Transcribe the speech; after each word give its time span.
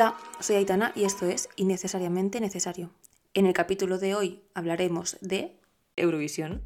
Hola, 0.00 0.14
soy 0.38 0.54
Aitana 0.54 0.92
y 0.94 1.02
esto 1.02 1.26
es 1.26 1.48
Innecesariamente 1.56 2.38
Necesario. 2.38 2.92
En 3.34 3.46
el 3.46 3.52
capítulo 3.52 3.98
de 3.98 4.14
hoy 4.14 4.44
hablaremos 4.54 5.18
de 5.22 5.58
Eurovisión. 5.96 6.62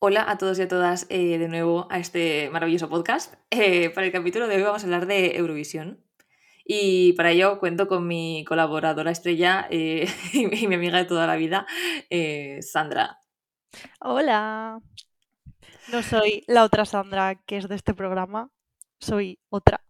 Hola 0.00 0.28
a 0.28 0.36
todos 0.36 0.58
y 0.58 0.62
a 0.62 0.68
todas 0.68 1.06
eh, 1.10 1.38
de 1.38 1.46
nuevo 1.46 1.86
a 1.92 2.00
este 2.00 2.50
maravilloso 2.50 2.88
podcast. 2.88 3.34
Eh, 3.50 3.90
para 3.90 4.08
el 4.08 4.12
capítulo 4.12 4.48
de 4.48 4.56
hoy 4.56 4.62
vamos 4.62 4.82
a 4.82 4.86
hablar 4.86 5.06
de 5.06 5.36
Eurovisión. 5.36 6.04
Y 6.64 7.12
para 7.12 7.30
ello 7.30 7.60
cuento 7.60 7.86
con 7.86 8.04
mi 8.04 8.44
colaboradora 8.48 9.12
estrella 9.12 9.68
eh, 9.70 10.08
y 10.32 10.66
mi 10.66 10.74
amiga 10.74 10.98
de 10.98 11.04
toda 11.04 11.28
la 11.28 11.36
vida, 11.36 11.68
Sandra. 12.62 13.20
Hola. 14.00 14.80
No 15.92 16.02
soy 16.02 16.42
la 16.48 16.64
otra 16.64 16.84
Sandra 16.84 17.36
que 17.36 17.58
es 17.58 17.68
de 17.68 17.76
este 17.76 17.94
programa, 17.94 18.50
soy 19.00 19.38
otra. 19.48 19.80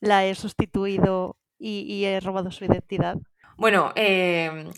La 0.00 0.26
he 0.26 0.34
sustituido 0.34 1.36
y, 1.58 2.04
he 2.04 2.20
robado 2.20 2.50
su 2.50 2.64
identidad. 2.64 3.16
Bueno, 3.56 3.92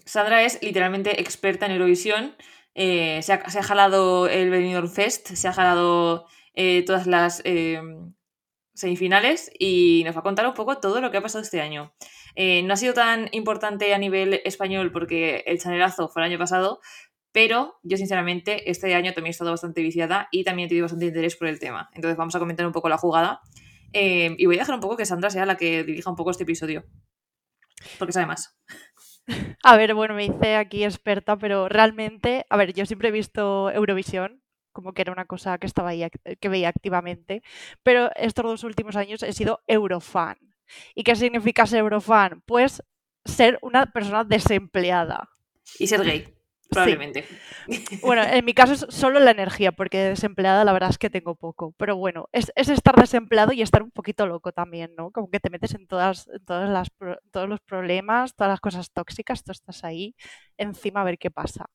Sandra 0.04 0.42
es 0.42 0.60
literalmente 0.62 1.20
experta 1.20 1.66
en 1.66 1.72
Eurovisión 1.72 2.34
eh, 2.74 3.20
se, 3.22 3.32
ha, 3.34 3.62
jalado 3.62 4.28
el 4.28 4.50
Benidorm 4.50 4.88
Fest, 4.88 5.28
se 5.28 5.48
ha 5.48 5.52
jalado 5.52 6.26
eh, 6.54 6.82
todas 6.84 7.06
las 7.06 7.42
eh, 7.44 7.80
semifinales 8.74 9.50
y 9.58 10.02
nos 10.04 10.16
va 10.16 10.20
a 10.20 10.24
contar 10.24 10.46
un 10.46 10.54
poco 10.54 10.78
todo 10.78 11.00
lo 11.00 11.10
que 11.10 11.18
ha 11.18 11.22
pasado 11.22 11.42
este 11.42 11.60
año. 11.60 11.94
no 12.36 12.72
ha 12.72 12.76
sido 12.76 12.94
tan 12.94 13.28
importante 13.32 13.92
a 13.94 13.98
nivel 13.98 14.40
español 14.44 14.90
porque 14.90 15.44
el 15.46 15.60
chanelazo 15.60 16.08
fue 16.08 16.22
el 16.22 16.30
año 16.30 16.38
pasado, 16.38 16.80
pero 17.32 17.78
yo 17.82 17.96
sinceramente 17.96 18.70
este 18.70 18.94
año 18.94 19.12
también 19.12 19.28
he 19.28 19.30
estado 19.30 19.50
bastante 19.50 19.82
viciada 19.82 20.28
y 20.30 20.44
también 20.44 20.66
he 20.66 20.68
tenido 20.68 20.84
bastante 20.84 21.06
interés 21.06 21.36
por 21.36 21.48
el 21.48 21.58
tema. 21.58 21.90
Entonces 21.94 22.16
vamos 22.16 22.34
a 22.34 22.38
comentar 22.38 22.66
un 22.66 22.72
poco 22.72 22.88
la 22.88 22.98
jugada 22.98 23.40
y 23.92 24.46
voy 24.46 24.56
a 24.56 24.60
dejar 24.60 24.74
un 24.74 24.80
poco 24.80 24.96
que 24.96 25.06
Sandra 25.06 25.30
sea 25.30 25.44
la 25.46 25.56
que 25.56 25.84
dirija 25.84 26.08
un 26.10 26.16
poco 26.16 26.30
este 26.30 26.44
episodio, 26.44 26.84
porque 27.98 28.12
sabe 28.12 28.26
más. 28.26 28.56
A 29.62 29.76
ver, 29.76 29.94
bueno, 29.94 30.14
me 30.14 30.24
hice 30.24 30.56
aquí 30.56 30.84
experta, 30.84 31.36
pero 31.36 31.68
realmente, 31.68 32.44
a 32.50 32.56
ver, 32.56 32.72
yo 32.72 32.84
siempre 32.86 33.10
he 33.10 33.12
visto 33.12 33.70
Eurovisión 33.70 34.42
como 34.72 34.94
que 34.94 35.02
era 35.02 35.12
una 35.12 35.26
cosa 35.26 35.58
que 35.58 35.66
estaba 35.66 35.90
ahí, 35.90 36.04
que 36.40 36.48
veía 36.48 36.68
activamente, 36.68 37.42
pero 37.82 38.10
estos 38.16 38.44
dos 38.44 38.64
últimos 38.64 38.96
años 38.96 39.22
he 39.22 39.32
sido 39.32 39.60
Eurofan. 39.66 40.38
¿Y 40.94 41.04
qué 41.04 41.14
significa 41.14 41.66
ser 41.66 41.80
Eurofan? 41.80 42.42
Pues 42.46 42.82
ser 43.24 43.58
una 43.62 43.92
persona 43.92 44.24
desempleada. 44.24 45.28
Y 45.78 45.86
ser 45.86 46.02
gay. 46.02 46.34
Probablemente. 46.72 47.24
Bueno, 48.02 48.22
en 48.22 48.44
mi 48.44 48.54
caso 48.54 48.72
es 48.72 48.86
solo 48.88 49.20
la 49.20 49.30
energía, 49.30 49.72
porque 49.72 49.98
desempleada 49.98 50.64
la 50.64 50.72
verdad 50.72 50.90
es 50.90 50.98
que 50.98 51.10
tengo 51.10 51.34
poco. 51.34 51.74
Pero 51.76 51.96
bueno, 51.96 52.28
es, 52.32 52.50
estar 52.56 52.96
desempleado 52.96 53.52
y 53.52 53.62
estar 53.62 53.82
un 53.82 53.90
poquito 53.90 54.26
loco 54.26 54.52
también, 54.52 54.94
¿no? 54.96 55.10
Como 55.10 55.30
que 55.30 55.40
te 55.40 55.50
metes 55.50 55.74
en 55.74 55.86
todas, 55.86 56.28
todas 56.46 56.68
las, 56.70 56.88
todos 57.30 57.48
los 57.48 57.60
problemas, 57.60 58.34
todas 58.34 58.50
las 58.50 58.60
cosas 58.60 58.90
tóxicas, 58.92 59.44
tú 59.44 59.52
estás 59.52 59.84
ahí 59.84 60.14
encima 60.56 61.02
a 61.02 61.04
ver 61.04 61.18
qué 61.18 61.30
pasa. 61.30 61.66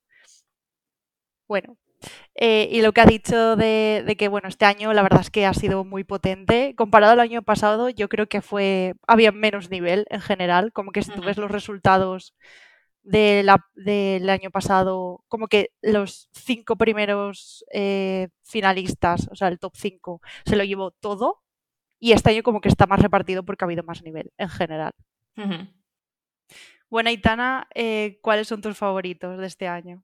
Bueno, 1.47 1.77
eh, 2.35 2.67
y 2.71 2.81
lo 2.81 2.93
que 2.93 3.01
ha 3.01 3.05
dicho 3.05 3.55
de, 3.55 4.03
de, 4.05 4.15
que, 4.17 4.27
bueno, 4.27 4.47
este 4.49 4.65
año 4.65 4.93
la 4.93 5.01
verdad 5.01 5.21
es 5.21 5.31
que 5.31 5.45
ha 5.45 5.53
sido 5.53 5.83
muy 5.85 6.03
potente. 6.03 6.75
Comparado 6.75 7.13
al 7.13 7.19
año 7.19 7.41
pasado, 7.41 7.89
yo 7.89 8.09
creo 8.09 8.27
que 8.27 8.41
fue, 8.41 8.95
había 9.07 9.31
menos 9.31 9.69
nivel 9.69 10.05
en 10.09 10.21
general, 10.21 10.71
como 10.73 10.91
que 10.91 11.03
si 11.03 11.11
tú 11.11 11.21
ves 11.21 11.37
los 11.37 11.51
resultados 11.51 12.35
del 13.07 14.29
año 14.29 14.51
pasado, 14.51 15.23
como 15.27 15.47
que 15.47 15.71
los 15.81 16.29
cinco 16.33 16.75
primeros 16.75 17.63
eh, 17.73 18.29
finalistas, 18.43 19.29
o 19.31 19.35
sea, 19.35 19.47
el 19.47 19.59
top 19.59 19.73
5, 19.75 20.21
se 20.45 20.55
lo 20.55 20.63
llevó 20.63 20.91
todo. 20.91 21.41
Y 21.99 22.11
este 22.11 22.29
año 22.29 22.43
como 22.43 22.61
que 22.61 22.69
está 22.69 22.85
más 22.85 23.01
repartido 23.01 23.43
porque 23.43 23.63
ha 23.63 23.67
habido 23.67 23.83
más 23.83 24.03
nivel 24.03 24.31
en 24.37 24.49
general. 24.49 24.93
Bueno, 26.89 27.09
Itana, 27.09 27.67
eh, 27.73 28.19
¿cuáles 28.21 28.47
son 28.47 28.61
tus 28.61 28.77
favoritos 28.77 29.37
de 29.39 29.47
este 29.47 29.67
año? 29.67 30.03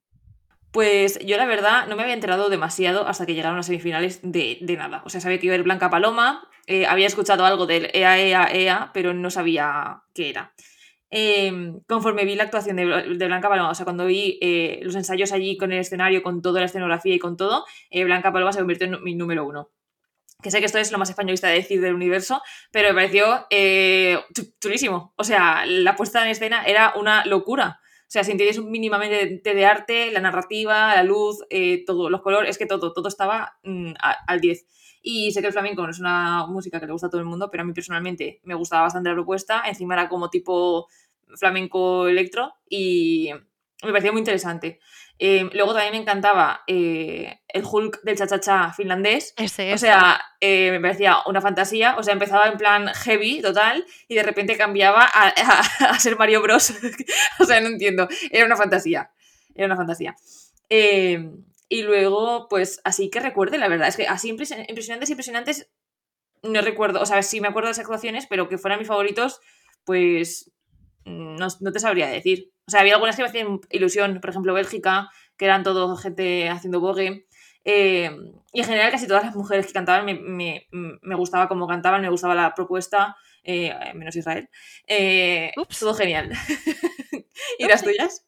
Pues 0.72 1.20
yo 1.20 1.38
la 1.38 1.46
verdad 1.46 1.88
no 1.88 1.96
me 1.96 2.02
había 2.02 2.16
enterado 2.16 2.50
demasiado 2.50 3.08
hasta 3.08 3.28
que 3.28 3.36
llegaron 3.36 3.58
las 3.58 3.68
semifinales 3.68 4.22
de, 4.24 4.58
nada. 4.76 5.04
O 5.06 5.10
sea, 5.10 5.22
sabía 5.22 5.40
que 5.40 5.46
iba 5.46 5.54
a 5.54 5.58
ir 5.60 5.64
Blanca 5.64 5.92
Paloma, 5.92 6.50
eh, 6.66 6.88
había 6.88 7.06
escuchado 7.06 7.46
algo 7.46 7.68
del 7.68 7.92
EA, 7.94 8.18
EA, 8.18 8.48
EA, 8.52 8.92
pero 8.92 9.14
no 9.14 9.30
sabía 9.30 10.04
qué 10.16 10.32
era. 10.32 10.54
Em, 11.16 11.80
conforme 11.88 12.26
vi 12.26 12.34
la 12.34 12.46
actuación 12.46 12.76
de, 12.76 12.86
Blanca 13.28 13.48
Paloma, 13.48 13.70
o 13.70 13.76
sea, 13.76 13.84
cuando 13.84 14.08
vi 14.08 14.40
eh, 14.42 14.80
los 14.82 14.96
ensayos 14.96 15.32
allí 15.32 15.58
con 15.58 15.72
el 15.72 15.78
escenario, 15.78 16.24
con 16.24 16.42
toda 16.42 16.60
la 16.60 16.66
escenografía 16.66 17.14
y 17.14 17.20
con 17.20 17.38
todo, 17.38 17.66
eh, 17.92 18.04
Blanca 18.04 18.34
Paloma 18.34 18.52
se 18.52 18.58
convirtió 18.58 18.88
en 18.88 19.04
mi 19.04 19.14
número 19.14 19.46
uno. 19.46 19.70
Que 20.42 20.50
sé 20.50 20.60
que 20.60 20.66
esto 20.66 20.80
es 20.80 20.92
lo 20.92 20.98
más 20.98 21.12
españolista 21.12 21.48
de 21.50 21.54
decir 21.54 21.82
del 21.82 21.94
universo, 21.94 22.42
pero 22.72 22.90
me 22.90 22.96
pareció 22.96 23.46
eh, 23.52 24.22
chulísimo. 24.60 25.14
O 25.16 25.24
sea, 25.24 25.68
la 25.68 25.96
puesta 25.96 26.24
en 26.24 26.32
escena 26.32 26.66
era 26.66 26.94
una 26.96 27.24
locura. 27.26 27.80
O 27.84 28.12
sea, 28.14 28.24
si 28.24 28.32
entiendes 28.32 28.60
mínimamente 28.64 29.40
de, 29.44 29.66
arte, 29.68 30.10
la 30.12 30.20
narrativa, 30.20 30.96
la 30.96 31.04
luz, 31.04 31.46
todo, 31.86 32.10
los 32.10 32.22
colores, 32.22 32.50
es 32.50 32.58
que 32.58 32.66
todo, 32.66 32.92
todo 32.92 33.08
estaba 33.08 33.60
mm, 33.64 33.94
al 34.02 34.42
10. 34.42 34.66
Y 35.06 35.34
sé 35.34 35.42
que 35.42 35.48
el 35.48 35.54
flamenco 35.54 35.84
no 35.84 35.90
es 35.90 36.00
una 36.00 36.48
música 36.48 36.80
que 36.80 36.86
le 36.86 36.94
gusta 36.94 37.08
a 37.08 37.10
todo 37.10 37.20
el 37.20 37.28
mundo, 37.28 37.50
pero 37.52 37.64
a 37.64 37.66
mí 37.66 37.74
personalmente 37.74 38.40
me 38.44 38.56
gustaba 38.56 38.84
bastante 38.84 39.10
la 39.10 39.16
propuesta. 39.16 39.62
Encima 39.68 39.96
era 39.96 40.08
como 40.08 40.30
tipo 40.30 40.88
flamenco 41.38 42.08
electro 42.08 42.54
y 42.70 43.32
me 43.84 43.92
parecía 43.92 44.12
muy 44.12 44.20
interesante. 44.20 44.80
Eh, 45.20 45.50
luego 45.54 45.74
también 45.74 45.94
me 45.94 46.02
encantaba 46.02 46.64
eh, 46.68 47.40
el 47.48 47.64
Hulk 47.64 48.02
del 48.04 48.18
cha-cha-cha 48.18 48.74
finlandés. 48.74 49.34
Ese, 49.38 49.74
o 49.74 49.78
sea, 49.78 50.20
eh, 50.40 50.72
me 50.72 50.80
parecía 50.80 51.18
una 51.28 51.42
fantasía. 51.42 51.96
O 51.98 52.04
sea, 52.04 52.14
empezaba 52.14 52.48
en 52.48 52.58
plan 52.58 52.88
heavy, 52.88 53.42
total, 53.42 53.86
y 54.08 54.16
de 54.16 54.24
repente 54.24 54.58
cambiaba 54.58 55.04
a, 55.06 56.00
ser 56.00 56.18
Mario 56.18 56.42
Bros. 56.42 56.74
o 57.40 57.46
sea, 57.46 57.62
no 57.62 57.68
entiendo. 57.68 58.08
Era 58.32 58.46
una 58.46 58.58
fantasía. 58.58 59.12
Era 59.56 59.68
una 59.68 59.76
fantasía. 59.76 60.16
y 60.70 61.84
luego, 61.84 62.48
pues 62.50 62.82
así 62.84 63.10
que 63.10 63.20
recuerde, 63.20 63.58
la 63.58 63.68
verdad, 63.68 63.88
es 63.88 63.98
que 63.98 64.08
así 64.08 64.30
impresionantes, 64.30 65.10
impresionantes, 65.10 65.70
no 66.42 66.62
recuerdo. 66.62 67.02
O 67.02 67.06
sea, 67.06 67.22
sí 67.22 67.40
me 67.40 67.48
acuerdo 67.48 67.68
de 67.68 67.72
las 67.72 67.80
actuaciones, 67.80 68.26
pero 68.28 68.50
que 68.50 68.58
fueran 68.58 68.80
mis 68.80 68.88
favoritos, 68.88 69.40
pues 69.86 70.52
no, 71.06 71.72
te 71.72 71.80
sabría 71.80 72.08
decir. 72.08 72.52
O 72.68 72.72
sea, 72.72 72.82
había 72.82 72.94
algunas 72.94 73.16
que 73.16 73.24
me 73.24 73.28
hacían 73.28 73.60
ilusión, 73.70 74.20
por 74.22 74.30
ejemplo, 74.30 74.54
Bélgica, 74.54 75.10
que 75.38 75.46
eran 75.46 75.64
todo 75.64 75.96
gente 75.98 76.50
haciendo 76.50 76.80
bogue. 76.80 77.28
Eh, 77.66 78.12
y 78.52 78.60
en 78.60 78.66
general 78.66 78.92
casi 78.92 79.08
todas 79.08 79.24
las 79.24 79.36
mujeres 79.36 79.66
que 79.66 79.74
cantaban 79.74 80.06
me, 80.06 80.68
gustaba 81.16 81.48
cómo 81.48 81.68
cantaban, 81.68 82.02
me 82.02 82.10
gustaba 82.10 82.36
la 82.36 82.54
propuesta, 82.54 83.16
eh, 83.44 83.74
menos 83.96 84.16
Israel. 84.16 84.50
Eh, 84.88 85.52
todo 85.80 85.94
genial. 85.94 86.32
¿Y 87.60 87.68
las 87.68 87.84
tuyas? 87.84 88.26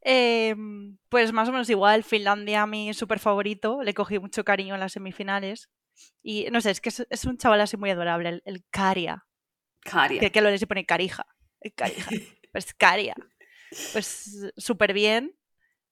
Em, 0.00 0.96
pues 1.08 1.32
más 1.32 1.48
o 1.48 1.52
menos 1.52 1.68
igual, 1.70 2.04
Finlandia 2.04 2.66
mi 2.66 2.94
súper 2.94 3.18
favorito, 3.18 3.82
le 3.82 3.94
cogí 3.94 4.18
mucho 4.18 4.44
cariño 4.44 4.74
en 4.74 4.80
las 4.80 4.92
semifinales. 4.92 5.68
Y 6.22 6.46
no 6.52 6.60
sé, 6.60 6.70
es 6.70 6.80
que 6.80 6.88
es, 6.88 7.24
un 7.24 7.36
chaval 7.38 7.60
así 7.60 7.76
muy 7.76 7.90
adorable, 7.90 8.28
el, 8.28 8.42
el 8.44 8.64
Caria. 8.70 9.26
Caria. 9.80 10.20
Que, 10.20 10.30
que 10.30 10.40
lo 10.40 10.50
le 10.50 10.58
se 10.58 10.66
pone 10.66 10.84
carija. 10.84 11.26
Pues 12.52 12.74
Caria. 12.74 13.14
Pues 13.92 14.52
súper 14.56 14.92
bien. 14.92 15.34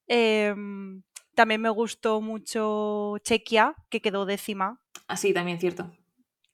Em, 0.06 1.02
también 1.34 1.60
me 1.60 1.70
gustó 1.70 2.20
mucho 2.20 3.18
Chequia, 3.18 3.74
que 3.90 4.00
quedó 4.00 4.24
décima. 4.24 4.80
Así, 5.06 5.30
ah, 5.30 5.34
también 5.34 5.60
cierto. 5.60 5.92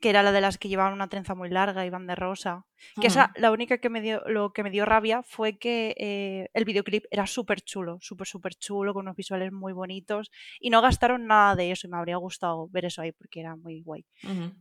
Que 0.00 0.10
era 0.10 0.24
la 0.24 0.32
de 0.32 0.40
las 0.40 0.58
que 0.58 0.68
llevaban 0.68 0.92
una 0.92 1.08
trenza 1.08 1.36
muy 1.36 1.48
larga 1.48 1.86
y 1.86 1.90
van 1.90 2.08
de 2.08 2.16
rosa. 2.16 2.66
Que 3.00 3.06
esa, 3.06 3.32
la 3.36 3.52
única 3.52 3.78
que 3.78 3.88
me 3.88 4.00
dio, 4.00 4.20
lo 4.26 4.52
que 4.52 4.64
me 4.64 4.70
dio 4.70 4.84
rabia 4.84 5.22
fue 5.22 5.58
que 5.58 5.94
eh, 5.96 6.50
el 6.54 6.64
videoclip 6.64 7.04
era 7.12 7.28
súper 7.28 7.60
chulo, 7.60 7.98
súper, 8.00 8.26
súper 8.26 8.56
chulo, 8.56 8.92
con 8.92 9.02
unos 9.02 9.14
visuales 9.14 9.52
muy 9.52 9.72
bonitos. 9.72 10.32
Y 10.58 10.70
no 10.70 10.82
gastaron 10.82 11.28
nada 11.28 11.54
de 11.54 11.70
eso 11.70 11.86
y 11.86 11.90
me 11.90 11.98
habría 11.98 12.16
gustado 12.16 12.66
ver 12.70 12.86
eso 12.86 13.00
ahí 13.00 13.12
porque 13.12 13.38
era 13.38 13.54
muy 13.54 13.82
guay. 13.82 14.04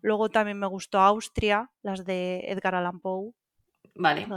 Luego 0.02 0.30
también 0.30 0.60
me 0.60 0.68
gustó 0.68 1.00
Austria, 1.00 1.72
las 1.82 2.06
de 2.06 2.42
Edgar 2.46 2.76
Allan 2.76 3.00
Poe 3.00 3.34
Vale. 3.96 4.28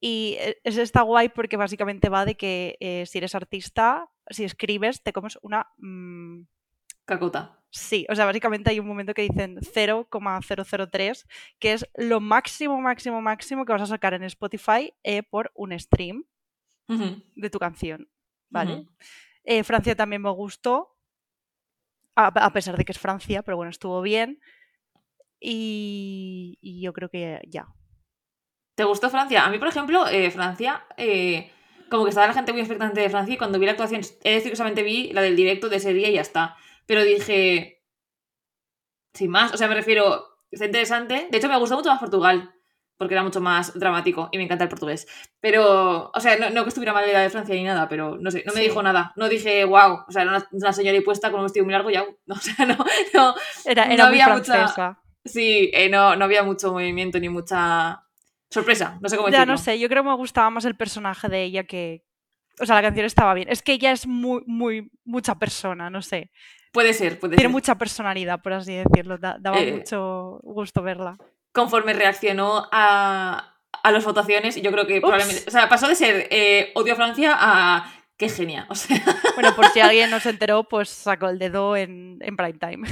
y 0.00 0.36
e, 0.38 0.60
eso 0.64 0.82
está 0.82 1.02
guay 1.02 1.28
porque 1.30 1.56
básicamente 1.56 2.08
va 2.08 2.24
de 2.24 2.36
que 2.36 2.76
eh, 2.80 3.04
si 3.06 3.18
eres 3.18 3.34
artista, 3.34 4.08
si 4.28 4.44
escribes, 4.44 5.02
te 5.02 5.12
comes 5.12 5.38
una... 5.42 5.68
Mmm... 5.78 6.42
Cacota. 7.04 7.62
Sí, 7.70 8.06
o 8.08 8.16
sea, 8.16 8.24
básicamente 8.24 8.70
hay 8.70 8.80
un 8.80 8.86
momento 8.86 9.14
que 9.14 9.22
dicen 9.22 9.58
0,003, 9.62 11.26
que 11.58 11.72
es 11.72 11.86
lo 11.94 12.20
máximo, 12.20 12.80
máximo, 12.80 13.20
máximo 13.22 13.64
que 13.64 13.72
vas 13.72 13.82
a 13.82 13.86
sacar 13.86 14.14
en 14.14 14.24
Spotify 14.24 14.92
eh, 15.04 15.22
por 15.22 15.52
un 15.54 15.78
stream 15.78 16.24
de 16.88 17.50
tu 17.50 17.58
canción. 17.58 18.08
¿Vale? 18.48 18.86
Eh, 19.44 19.62
Francia 19.62 19.94
también 19.94 20.22
me 20.22 20.30
gustó, 20.30 20.96
a, 22.16 22.52
pesar 22.52 22.76
de 22.76 22.84
que 22.84 22.92
es 22.92 22.98
Francia, 22.98 23.42
pero 23.42 23.56
bueno, 23.56 23.70
estuvo 23.70 24.00
bien. 24.00 24.40
Y, 25.48 26.80
yo 26.82 26.92
creo 26.92 27.08
que 27.08 27.40
ya. 27.48 27.68
¿Te 28.76 28.82
gustó 28.82 29.10
Francia? 29.10 29.44
A 29.44 29.50
mí, 29.50 29.58
por 29.58 29.68
ejemplo, 29.68 30.06
eh, 30.08 30.30
Francia, 30.32 30.84
eh, 30.96 31.52
como 31.88 32.02
que 32.02 32.08
estaba 32.10 32.26
la 32.26 32.34
gente 32.34 32.52
muy 32.52 32.62
expectante 32.62 33.00
de 33.00 33.08
Francia 33.08 33.34
y 33.34 33.38
cuando 33.38 33.60
vi 33.60 33.66
la 33.66 33.72
actuación, 33.72 34.00
he 34.24 34.34
decir 34.34 34.50
que 34.50 34.56
solamente 34.56 34.82
vi 34.82 35.12
la 35.12 35.22
del 35.22 35.36
directo 35.36 35.68
de 35.68 35.76
ese 35.76 35.94
día 35.94 36.08
y 36.08 36.14
ya 36.14 36.20
está. 36.20 36.56
Pero 36.86 37.04
dije, 37.04 37.84
sin 39.14 39.30
más. 39.30 39.54
O 39.54 39.56
sea, 39.56 39.68
me 39.68 39.76
refiero, 39.76 40.26
está 40.50 40.66
interesante. 40.66 41.28
De 41.30 41.38
hecho, 41.38 41.48
me 41.48 41.58
gustó 41.58 41.76
mucho 41.76 41.90
más 41.90 42.00
Portugal, 42.00 42.52
porque 42.98 43.14
era 43.14 43.22
mucho 43.22 43.40
más 43.40 43.72
dramático 43.78 44.28
y 44.32 44.38
me 44.38 44.44
encanta 44.44 44.64
el 44.64 44.70
portugués. 44.70 45.06
Pero, 45.40 46.10
o 46.12 46.20
sea, 46.20 46.50
no, 46.50 46.64
que 46.64 46.68
estuviera 46.70 46.92
mal 46.92 47.10
la 47.10 47.20
de 47.20 47.30
Francia 47.30 47.54
ni 47.54 47.62
nada, 47.62 47.88
pero 47.88 48.18
no 48.18 48.32
sé, 48.32 48.42
no 48.44 48.52
me 48.52 48.62
dijo 48.62 48.82
nada. 48.82 49.12
No 49.14 49.28
dije, 49.28 49.64
wow, 49.64 50.06
o 50.08 50.10
sea, 50.10 50.22
era 50.22 50.44
una, 50.50 50.72
señora 50.72 50.98
puesta 51.04 51.30
con 51.30 51.38
un 51.38 51.46
vestido 51.46 51.64
muy 51.64 51.72
largo 51.72 51.90
ya. 51.90 52.04
No, 52.26 52.34
o 52.34 52.38
sea, 52.38 52.66
no, 52.66 52.76
no, 53.14 53.34
era, 53.64 53.84
era 53.84 54.08
había 54.08 54.28
mucha. 54.30 54.98
Sí, 55.26 55.70
eh, 55.72 55.88
no, 55.88 56.16
no 56.16 56.24
había 56.24 56.42
mucho 56.42 56.72
movimiento 56.72 57.18
ni 57.18 57.28
mucha 57.28 58.02
sorpresa, 58.50 58.98
no 59.00 59.08
sé 59.08 59.16
cómo 59.16 59.28
decirlo. 59.28 59.44
Ya 59.44 59.50
no 59.50 59.58
sé, 59.58 59.78
yo 59.78 59.88
creo 59.88 60.02
que 60.02 60.08
me 60.08 60.16
gustaba 60.16 60.50
más 60.50 60.64
el 60.64 60.76
personaje 60.76 61.28
de 61.28 61.42
ella 61.42 61.64
que... 61.64 62.04
O 62.58 62.64
sea, 62.64 62.76
la 62.76 62.82
canción 62.82 63.04
estaba 63.04 63.34
bien. 63.34 63.48
Es 63.50 63.60
que 63.60 63.72
ella 63.72 63.92
es 63.92 64.06
muy, 64.06 64.42
muy, 64.46 64.90
mucha 65.04 65.34
persona, 65.38 65.90
no 65.90 66.00
sé. 66.00 66.30
Puede 66.72 66.94
ser, 66.94 67.18
puede 67.18 67.36
Tiene 67.36 67.52
mucha 67.52 67.76
personalidad, 67.76 68.40
por 68.40 68.54
así 68.54 68.74
decirlo. 68.74 69.18
daba 69.18 69.58
eh, 69.58 69.72
mucho 69.72 70.40
gusto 70.42 70.82
verla. 70.82 71.18
Conforme 71.52 71.92
reaccionó 71.92 72.68
a, 72.72 73.56
a 73.82 73.92
las 73.92 74.04
votaciones, 74.04 74.60
yo 74.60 74.70
creo 74.72 74.86
que 74.86 75.00
probablemente. 75.00 75.44
O 75.46 75.50
sea, 75.50 75.68
pasó 75.68 75.88
de 75.88 75.94
ser 75.94 76.28
eh, 76.30 76.72
odio 76.74 76.94
a 76.94 76.96
Francia 76.96 77.36
a 77.38 77.92
qué 78.16 78.28
genia. 78.28 78.66
O 78.68 78.74
sea. 78.74 79.02
Bueno, 79.34 79.54
por 79.54 79.66
si 79.68 79.80
alguien 79.80 80.10
no 80.10 80.20
se 80.20 80.30
enteró, 80.30 80.64
pues 80.64 80.88
sacó 80.88 81.28
el 81.28 81.38
dedo 81.38 81.76
en, 81.76 82.18
en 82.20 82.36
prime 82.36 82.58
time. 82.58 82.88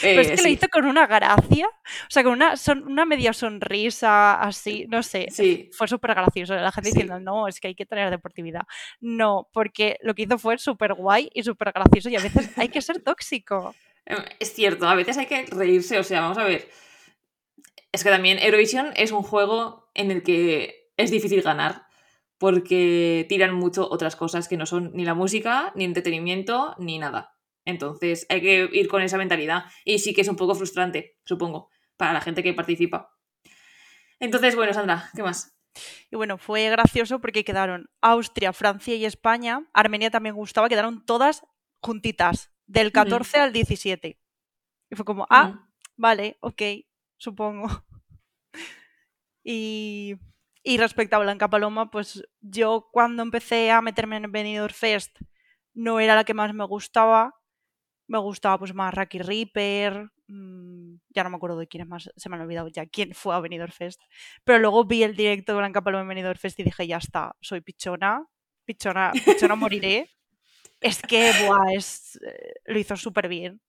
Pero 0.00 0.20
es 0.20 0.28
eh, 0.28 0.34
que 0.34 0.42
lo 0.42 0.48
hizo 0.48 0.68
con 0.68 0.84
una 0.84 1.06
gracia, 1.06 1.68
o 1.68 2.10
sea, 2.10 2.22
con 2.22 2.32
una, 2.32 2.56
son, 2.56 2.84
una 2.84 3.04
media 3.04 3.32
sonrisa 3.32 4.34
así, 4.34 4.86
no 4.88 5.02
sé. 5.02 5.28
Sí. 5.30 5.70
Fue 5.72 5.88
súper 5.88 6.14
gracioso. 6.14 6.54
La 6.54 6.72
gente 6.72 6.90
diciendo, 6.90 7.18
no, 7.18 7.48
es 7.48 7.60
que 7.60 7.68
hay 7.68 7.74
que 7.74 7.86
tener 7.86 8.10
deportividad. 8.10 8.62
No, 9.00 9.48
porque 9.52 9.98
lo 10.02 10.14
que 10.14 10.22
hizo 10.22 10.38
fue 10.38 10.58
súper 10.58 10.94
guay 10.94 11.30
y 11.32 11.42
súper 11.42 11.72
gracioso 11.72 12.08
y 12.10 12.16
a 12.16 12.20
veces 12.20 12.56
hay 12.58 12.68
que 12.68 12.82
ser 12.82 13.02
tóxico. 13.02 13.74
Em, 14.08 14.22
es 14.38 14.52
cierto, 14.54 14.86
a 14.88 14.94
veces 14.94 15.18
hay 15.18 15.26
que 15.26 15.46
reírse, 15.46 15.98
o 15.98 16.04
sea, 16.04 16.20
vamos 16.20 16.38
a 16.38 16.44
ver. 16.44 16.68
Es 17.90 18.04
que 18.04 18.10
también 18.10 18.38
Eurovisión 18.38 18.92
es 18.94 19.10
un 19.10 19.24
juego 19.24 19.90
en 19.94 20.12
el 20.12 20.22
que 20.22 20.92
es 20.96 21.10
difícil 21.10 21.42
ganar 21.42 21.86
porque 22.38 23.26
tiran 23.28 23.54
mucho 23.54 23.88
otras 23.90 24.14
cosas 24.14 24.46
que 24.46 24.56
no 24.56 24.66
son 24.66 24.92
ni 24.94 25.04
la 25.04 25.14
música, 25.14 25.72
ni 25.74 25.84
entretenimiento, 25.84 26.74
ni 26.78 26.98
nada. 26.98 27.35
Entonces 27.66 28.26
hay 28.30 28.40
que 28.40 28.70
ir 28.72 28.88
con 28.88 29.02
esa 29.02 29.18
mentalidad. 29.18 29.64
Y 29.84 29.98
sí 29.98 30.14
que 30.14 30.22
es 30.22 30.28
un 30.28 30.36
poco 30.36 30.54
frustrante, 30.54 31.18
supongo, 31.24 31.68
para 31.98 32.14
la 32.14 32.22
gente 32.22 32.42
que 32.42 32.54
participa. 32.54 33.14
Entonces, 34.18 34.56
bueno, 34.56 34.72
Sandra, 34.72 35.10
¿qué 35.14 35.22
más? 35.22 35.54
Y 36.10 36.16
bueno, 36.16 36.38
fue 36.38 36.70
gracioso 36.70 37.20
porque 37.20 37.44
quedaron 37.44 37.90
Austria, 38.00 38.54
Francia 38.54 38.94
y 38.94 39.04
España. 39.04 39.68
Armenia 39.74 40.10
también 40.10 40.34
gustaba, 40.34 40.70
quedaron 40.70 41.04
todas 41.04 41.44
juntitas, 41.82 42.50
del 42.66 42.92
14 42.92 43.38
al 43.38 43.52
17. 43.52 44.18
Y 44.90 44.96
fue 44.96 45.04
como, 45.04 45.26
ah, 45.28 45.68
vale, 45.96 46.38
ok, 46.40 46.62
supongo. 47.18 47.68
y, 49.44 50.16
y 50.62 50.78
respecto 50.78 51.16
a 51.16 51.20
Blanca 51.20 51.50
Paloma, 51.50 51.90
pues 51.90 52.22
yo 52.40 52.88
cuando 52.92 53.22
empecé 53.22 53.70
a 53.70 53.82
meterme 53.82 54.16
en 54.16 54.32
Benidorm 54.32 54.72
Fest 54.72 55.18
no 55.74 56.00
era 56.00 56.14
la 56.14 56.24
que 56.24 56.34
más 56.34 56.54
me 56.54 56.64
gustaba, 56.64 57.34
me 58.06 58.18
gustaba 58.18 58.58
pues 58.58 58.74
más 58.74 58.94
Rocky 58.94 59.18
Reaper, 59.18 60.10
mm, 60.28 60.94
ya 61.10 61.24
no 61.24 61.30
me 61.30 61.36
acuerdo 61.36 61.58
de 61.58 61.66
quién 61.66 61.82
es 61.82 61.88
más, 61.88 62.10
se 62.16 62.28
me 62.28 62.36
han 62.36 62.42
olvidado 62.42 62.68
ya 62.68 62.86
quién 62.86 63.14
fue 63.14 63.34
a 63.34 63.40
Benidorm 63.40 63.72
Fest, 63.72 64.00
pero 64.44 64.58
luego 64.58 64.84
vi 64.84 65.02
el 65.02 65.16
directo 65.16 65.52
de 65.52 65.58
Blanca 65.58 65.82
Paloma 65.82 66.02
en 66.02 66.08
Benidorm 66.08 66.38
Fest 66.38 66.58
y 66.60 66.64
dije, 66.64 66.86
ya 66.86 66.98
está, 66.98 67.36
soy 67.40 67.60
pichona, 67.60 68.26
pichona, 68.64 69.12
pichona 69.24 69.54
moriré. 69.56 70.10
es 70.80 71.02
que, 71.02 71.32
buah, 71.44 71.72
es, 71.74 72.18
eh, 72.26 72.54
lo 72.66 72.78
hizo 72.78 72.96
súper 72.96 73.28
bien. 73.28 73.60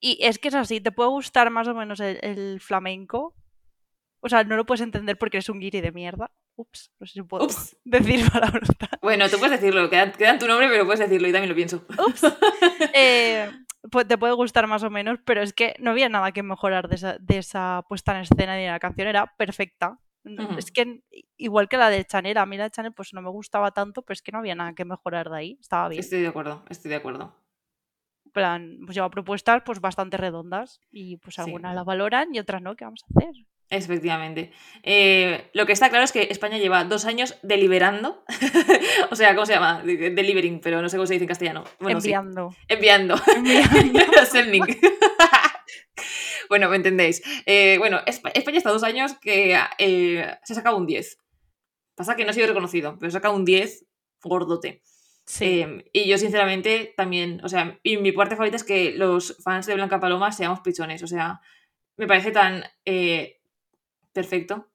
Y 0.00 0.18
es 0.20 0.38
que 0.38 0.48
es 0.48 0.54
así, 0.54 0.80
te 0.80 0.92
puede 0.92 1.10
gustar 1.10 1.50
más 1.50 1.68
o 1.68 1.74
menos 1.74 2.00
el 2.00 2.60
flamenco, 2.60 3.34
o 4.20 4.28
sea, 4.28 4.44
no 4.44 4.56
lo 4.56 4.66
puedes 4.66 4.80
entender 4.80 5.16
porque 5.18 5.36
eres 5.36 5.48
un 5.48 5.60
guiri 5.60 5.80
de 5.80 5.92
mierda. 5.92 6.32
Ups, 6.56 6.90
no 6.98 7.06
sé 7.06 7.12
si 7.12 7.22
puedo 7.22 7.46
decir 7.84 8.30
palabras. 8.30 8.68
Bueno, 9.02 9.28
tú 9.28 9.38
puedes 9.38 9.60
decirlo, 9.60 9.88
queda, 9.90 10.12
en 10.18 10.38
tu 10.38 10.46
nombre, 10.46 10.68
pero 10.68 10.84
puedes 10.86 11.00
decirlo 11.00 11.28
y 11.28 11.32
también 11.32 11.50
lo 11.50 11.54
pienso. 11.54 11.84
Ups. 12.06 12.22
Eh, 12.94 13.50
pues 13.90 14.08
te 14.08 14.18
puede 14.18 14.32
gustar 14.32 14.66
más 14.66 14.82
o 14.82 14.90
menos, 14.90 15.18
pero 15.24 15.42
es 15.42 15.52
que 15.52 15.76
no 15.78 15.90
había 15.90 16.08
nada 16.08 16.32
que 16.32 16.42
mejorar 16.42 16.88
de 16.88 16.96
esa, 16.96 17.18
de 17.18 17.38
esa 17.38 17.84
puesta 17.88 18.14
en 18.14 18.22
escena 18.22 18.56
ni 18.56 18.66
la 18.66 18.78
canción 18.78 19.08
era 19.08 19.34
perfecta. 19.36 19.98
Es 20.58 20.72
que 20.72 21.02
igual 21.36 21.68
que 21.68 21.76
la 21.76 21.88
de 21.88 22.04
Chanel, 22.04 22.36
a 22.38 22.46
mí 22.46 22.56
la 22.56 22.64
de 22.64 22.70
Chanel 22.70 22.92
pues 22.92 23.14
no 23.14 23.22
me 23.22 23.30
gustaba 23.30 23.70
tanto, 23.70 24.02
pero 24.02 24.14
es 24.14 24.22
que 24.22 24.32
no 24.32 24.38
había 24.38 24.56
nada 24.56 24.74
que 24.74 24.84
mejorar 24.84 25.30
de 25.30 25.36
ahí, 25.36 25.58
estaba 25.60 25.88
bien. 25.88 26.00
Estoy 26.00 26.20
de 26.22 26.28
acuerdo, 26.28 26.64
estoy 26.68 26.88
de 26.88 26.96
acuerdo. 26.96 27.34
plan, 28.32 28.78
pues 28.84 28.96
lleva 28.96 29.08
propuestas 29.08 29.62
pues 29.64 29.80
bastante 29.80 30.16
redondas 30.16 30.80
y 30.90 31.16
pues 31.18 31.38
algunas 31.38 31.74
la 31.74 31.84
valoran 31.84 32.34
y 32.34 32.40
otras 32.40 32.60
no, 32.60 32.74
¿qué 32.74 32.84
vamos 32.84 33.04
a 33.04 33.18
hacer? 33.18 33.34
Efectivamente. 33.68 34.52
Eh, 34.84 35.50
lo 35.52 35.66
que 35.66 35.72
está 35.72 35.88
claro 35.88 36.04
es 36.04 36.12
que 36.12 36.28
España 36.30 36.58
lleva 36.58 36.84
dos 36.84 37.04
años 37.04 37.36
deliberando. 37.42 38.24
o 39.10 39.16
sea, 39.16 39.34
¿cómo 39.34 39.46
se 39.46 39.54
llama? 39.54 39.82
Delivering, 39.82 40.60
pero 40.60 40.80
no 40.80 40.88
sé 40.88 40.96
cómo 40.96 41.06
se 41.06 41.14
dice 41.14 41.24
en 41.24 41.28
castellano. 41.28 41.64
enviando. 41.80 42.54
Enviando. 42.68 43.16
Sending. 44.30 44.64
bueno, 46.48 46.68
me 46.68 46.76
entendéis. 46.76 47.22
Eh, 47.44 47.76
bueno, 47.78 48.00
España 48.06 48.58
está 48.58 48.70
dos 48.70 48.84
años 48.84 49.14
que 49.20 49.58
eh, 49.78 50.36
se 50.44 50.52
ha 50.52 50.56
sacado 50.56 50.76
un 50.76 50.86
10. 50.86 51.18
Pasa 51.96 52.14
que 52.14 52.24
no 52.24 52.30
ha 52.30 52.34
sido 52.34 52.46
reconocido, 52.46 52.96
pero 52.98 53.10
se 53.10 53.16
ha 53.16 53.20
sacado 53.20 53.34
un 53.34 53.44
10 53.44 53.86
gordote. 54.22 54.82
Sí. 55.24 55.66
y 55.92 56.06
yo, 56.08 56.18
sinceramente, 56.18 56.94
también. 56.96 57.40
O 57.42 57.48
sea, 57.48 57.80
y 57.82 57.96
mi 57.96 58.12
parte 58.12 58.36
favorita 58.36 58.56
es 58.56 58.64
que 58.64 58.92
los 58.92 59.36
fans 59.42 59.66
de 59.66 59.74
Blanca 59.74 59.98
Paloma 59.98 60.30
seamos 60.30 60.60
pichones. 60.60 61.02
O 61.02 61.08
sea, 61.08 61.40
me 61.96 62.06
parece 62.06 62.30
tan 62.30 62.62
Perfecto. 64.16 64.66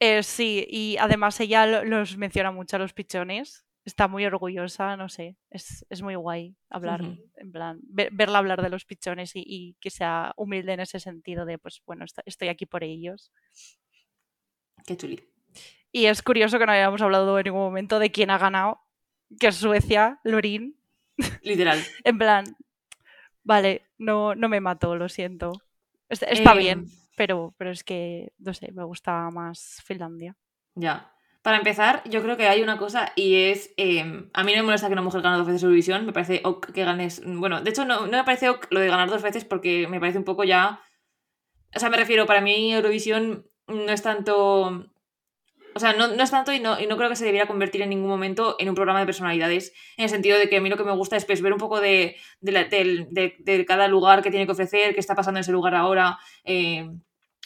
Eh, 0.00 0.22
sí, 0.22 0.66
y 0.70 0.96
además 0.96 1.38
ella 1.40 1.66
los 1.84 2.16
menciona 2.16 2.50
mucho 2.50 2.76
a 2.76 2.78
los 2.78 2.94
pichones. 2.94 3.66
Está 3.84 4.08
muy 4.08 4.24
orgullosa, 4.24 4.96
no 4.96 5.10
sé. 5.10 5.36
Es, 5.50 5.84
muy 6.00 6.14
guay 6.14 6.56
hablar, 6.70 7.02
en 7.36 7.52
plan, 7.52 7.80
verla 7.82 8.38
hablar 8.38 8.62
de 8.62 8.70
los 8.70 8.86
pichones 8.86 9.32
y, 9.34 9.76
que 9.78 9.90
sea 9.90 10.32
humilde 10.38 10.72
en 10.72 10.80
ese 10.80 10.98
sentido 11.00 11.44
de, 11.44 11.58
pues 11.58 11.82
bueno, 11.84 12.06
estoy 12.24 12.48
aquí 12.48 12.64
por 12.64 12.82
ellos. 12.82 13.30
Qué 14.86 14.96
chuli. 14.96 15.22
Y 15.92 16.06
es 16.06 16.22
curioso 16.22 16.58
que 16.58 16.64
no 16.64 16.72
hayamos 16.72 17.02
hablado 17.02 17.38
en 17.38 17.44
ningún 17.44 17.60
momento 17.60 17.98
de 17.98 18.10
quién 18.10 18.30
ha 18.30 18.38
ganado, 18.38 18.80
que 19.38 19.48
es 19.48 19.56
Suecia, 19.56 20.18
Lorin. 20.24 20.80
Literal. 21.42 21.78
en 22.04 22.16
plan, 22.16 22.56
vale, 23.44 23.82
no, 23.98 24.34
no 24.34 24.48
me 24.48 24.60
mato, 24.60 24.96
lo 24.96 25.10
siento. 25.10 25.52
Está, 26.08 26.54
bien. 26.54 26.86
Pero, 27.16 27.54
pero 27.56 27.70
es 27.72 27.82
que, 27.82 28.32
no 28.38 28.54
sé, 28.54 28.70
me 28.72 28.84
gusta 28.84 29.28
más 29.30 29.82
Finlandia. 29.84 30.36
Ya. 30.74 31.12
Para 31.42 31.58
empezar, 31.58 32.02
yo 32.08 32.22
creo 32.22 32.36
que 32.36 32.46
hay 32.46 32.62
una 32.62 32.76
cosa 32.76 33.12
y 33.16 33.36
es. 33.36 33.72
Em, 33.76 34.30
a 34.34 34.44
mí 34.44 34.52
no 34.52 34.58
me 34.58 34.64
molesta 34.64 34.88
que 34.88 34.92
una 34.92 35.02
mujer 35.02 35.22
gane 35.22 35.38
dos 35.38 35.46
veces 35.46 35.62
Eurovisión. 35.62 36.04
Me 36.04 36.12
parece 36.12 36.40
ok 36.44 36.72
que 36.72 36.84
ganes. 36.84 37.22
Bueno, 37.24 37.62
de 37.62 37.70
hecho, 37.70 37.84
no, 37.84 38.06
no 38.06 38.18
me 38.18 38.24
parece 38.24 38.50
ok 38.50 38.66
lo 38.70 38.80
de 38.80 38.88
ganar 38.88 39.08
dos 39.08 39.22
veces 39.22 39.44
porque 39.44 39.88
me 39.88 40.00
parece 40.00 40.18
un 40.18 40.24
poco 40.24 40.44
ya. 40.44 40.80
O 41.74 41.78
sea, 41.78 41.88
me 41.88 41.96
refiero, 41.96 42.26
para 42.26 42.40
mí 42.40 42.72
Eurovisión 42.72 43.46
no 43.68 43.92
es 43.92 44.02
tanto 44.02 44.86
o 45.76 45.78
sea, 45.78 45.92
no, 45.92 46.06
es 46.06 46.30
tanto 46.30 46.54
y 46.54 46.58
no, 46.58 46.80
y 46.80 46.86
no, 46.86 46.96
creo 46.96 47.10
que 47.10 47.16
se 47.16 47.26
debiera 47.26 47.46
convertir 47.46 47.82
en 47.82 47.90
ningún 47.90 48.08
momento 48.08 48.56
en 48.58 48.70
un 48.70 48.74
programa 48.74 49.00
de 49.00 49.04
personalidades, 49.04 49.74
en 49.98 50.04
el 50.04 50.08
sentido 50.08 50.38
de 50.38 50.48
que 50.48 50.56
a 50.56 50.60
mí 50.62 50.70
lo 50.70 50.78
que 50.78 50.84
me 50.84 50.96
gusta 50.96 51.18
es 51.18 51.26
pues, 51.26 51.42
ver 51.42 51.52
un 51.52 51.58
poco 51.58 51.82
de, 51.82 52.16
de, 52.40 53.64
cada 53.68 53.86
lugar 53.86 54.22
que 54.22 54.30
tiene 54.30 54.46
que 54.46 54.52
ofrecer, 54.52 54.94
qué 54.94 55.00
está 55.00 55.14
pasando 55.14 55.36
en 55.36 55.42
ese 55.42 55.52
lugar 55.52 55.74
ahora, 55.74 56.18
eh, 56.44 56.88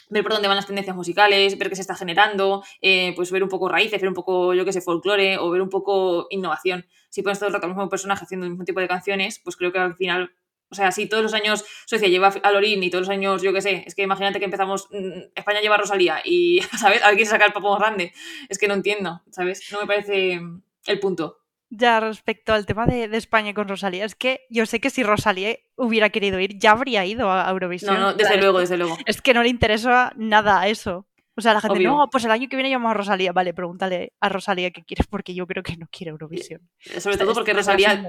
ver 0.09 0.23
por 0.23 0.31
dónde 0.31 0.47
van 0.47 0.55
las 0.55 0.65
tendencias 0.65 0.95
musicales, 0.95 1.57
ver 1.57 1.67
qué 1.67 1.75
se 1.75 1.81
está 1.81 1.93
generando, 1.93 2.63
eh, 2.79 3.11
pues 3.17 3.31
ver 3.31 3.43
un 3.43 3.49
poco 3.49 3.67
raíces, 3.67 3.99
ver 3.99 4.07
un 4.07 4.15
poco, 4.15 4.53
yo 4.53 4.63
qué 4.63 4.71
sé, 4.71 4.79
folclore 4.79 5.37
o 5.37 5.49
ver 5.49 5.61
un 5.61 5.69
poco 5.69 6.27
innovación. 6.29 6.85
Si 7.09 7.23
pones 7.23 7.37
todo 7.37 7.47
el 7.47 7.53
rato 7.53 7.67
mismo 7.67 7.89
personaje 7.89 8.23
haciendo 8.23 8.45
el 8.45 8.51
mismo 8.51 8.63
tipo 8.63 8.79
de 8.79 8.87
canciones, 8.87 9.41
pues 9.43 9.57
creo 9.57 9.73
que 9.73 9.79
al 9.79 9.95
final 9.97 10.31
o 10.71 10.75
sea, 10.75 10.91
si 10.91 11.07
todos 11.07 11.21
los 11.21 11.33
años 11.33 11.65
Suecia 11.85 12.07
lleva 12.07 12.33
a 12.41 12.51
Lorín 12.51 12.81
y 12.81 12.89
todos 12.89 13.07
los 13.07 13.09
años, 13.09 13.41
yo 13.41 13.53
qué 13.53 13.61
sé, 13.61 13.83
es 13.85 13.93
que 13.93 14.03
imagínate 14.03 14.39
que 14.39 14.45
empezamos, 14.45 14.87
mm, 14.91 15.31
España 15.35 15.61
lleva 15.61 15.75
a 15.75 15.79
Rosalía 15.79 16.21
y, 16.23 16.61
¿sabes? 16.79 17.03
Alguien 17.03 17.27
saca 17.27 17.45
el 17.45 17.53
papo 17.53 17.77
grande. 17.77 18.13
Es 18.49 18.57
que 18.57 18.67
no 18.67 18.73
entiendo, 18.73 19.21
¿sabes? 19.31 19.69
No 19.71 19.81
me 19.81 19.87
parece 19.87 20.39
el 20.85 20.99
punto. 20.99 21.37
Ya 21.69 22.01
respecto 22.01 22.53
al 22.53 22.65
tema 22.65 22.85
de, 22.85 23.05
España 23.15 23.53
con 23.53 23.67
Rosalía, 23.67 24.03
es 24.03 24.15
que 24.15 24.41
yo 24.49 24.65
sé 24.65 24.81
que 24.81 24.89
si 24.89 25.03
Rosalía 25.03 25.55
hubiera 25.75 26.09
querido 26.09 26.37
ir, 26.39 26.57
ya 26.57 26.71
habría 26.71 27.05
ido 27.05 27.31
a 27.31 27.49
Eurovisión. 27.49 27.93
No, 27.93 27.99
no, 27.99 28.13
desde 28.13 28.37
luego, 28.37 28.59
desde 28.59 28.77
luego. 28.77 28.97
Es 29.05 29.21
que 29.21 29.33
no 29.33 29.41
le 29.41 29.49
interesa 29.49 30.11
nada 30.17 30.67
eso. 30.67 31.07
O 31.37 31.41
sea, 31.41 31.53
la 31.53 31.61
gente, 31.61 31.79
no, 31.79 32.09
pues 32.11 32.25
el 32.25 32.31
año 32.31 32.49
que 32.49 32.57
viene 32.57 32.69
llamamos 32.69 32.91
a 32.91 32.97
Rosalía. 32.97 33.31
Vale, 33.31 33.53
pregúntale 33.53 34.13
a 34.19 34.29
Rosalía 34.29 34.71
qué 34.71 34.83
quieres, 34.83 35.07
porque 35.07 35.33
yo 35.33 35.47
creo 35.47 35.63
que 35.63 35.77
no 35.77 35.87
quiere 35.89 36.11
Eurovisión. 36.11 36.69
Sobre 36.99 37.17
todo 37.17 37.33
porque 37.33 37.53
Rosalía. 37.53 38.03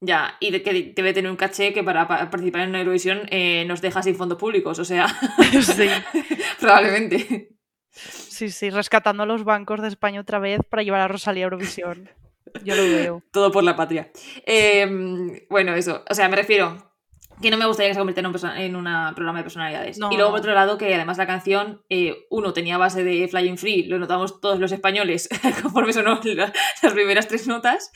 Ya, 0.00 0.36
y 0.38 0.50
de 0.50 0.62
que 0.62 0.92
debe 0.94 1.12
tener 1.12 1.30
un 1.30 1.36
caché 1.36 1.72
que 1.72 1.82
para 1.82 2.06
participar 2.06 2.62
en 2.62 2.76
Eurovisión 2.76 3.22
eh, 3.30 3.64
nos 3.66 3.80
deja 3.80 4.02
sin 4.02 4.14
fondos 4.14 4.38
públicos, 4.38 4.78
o 4.78 4.84
sea. 4.84 5.08
sí. 5.62 5.88
probablemente. 6.60 7.50
Sí, 7.90 8.50
sí, 8.50 8.70
rescatando 8.70 9.26
los 9.26 9.44
bancos 9.44 9.80
de 9.80 9.88
España 9.88 10.20
otra 10.20 10.38
vez 10.38 10.60
para 10.68 10.82
llevar 10.82 11.00
a 11.00 11.08
Rosalía 11.08 11.44
a 11.44 11.46
Eurovisión. 11.46 12.08
Yo 12.62 12.76
lo 12.76 12.82
veo. 12.82 13.22
Todo 13.32 13.50
por 13.50 13.64
la 13.64 13.76
patria. 13.76 14.10
Em, 14.46 15.40
bueno, 15.48 15.74
eso. 15.74 16.04
O 16.08 16.14
sea, 16.14 16.28
me 16.28 16.36
refiero 16.36 16.93
que 17.42 17.50
no 17.50 17.56
me 17.56 17.66
gustaría 17.66 17.90
que 17.90 17.94
se 17.94 18.00
convirtiera 18.00 18.28
en 18.62 18.76
un, 18.76 18.86
en 18.86 19.14
programa 19.14 19.38
de 19.38 19.42
personalidades. 19.44 19.98
No, 19.98 20.10
y 20.12 20.16
luego, 20.16 20.30
por 20.30 20.40
otro 20.40 20.54
lado, 20.54 20.78
que 20.78 20.94
además 20.94 21.18
la 21.18 21.26
canción, 21.26 21.82
eh, 21.88 22.26
uno, 22.30 22.52
tenía 22.52 22.78
base 22.78 23.04
de 23.04 23.28
Flying 23.28 23.58
Free, 23.58 23.84
lo 23.84 23.98
notamos 23.98 24.40
todos 24.40 24.58
los 24.60 24.72
españoles 24.72 25.28
conforme 25.62 25.92
sonó 25.92 26.20
la- 26.24 26.52
las 26.82 26.92
primeras 26.92 27.28
tres 27.28 27.46
notas, 27.46 27.92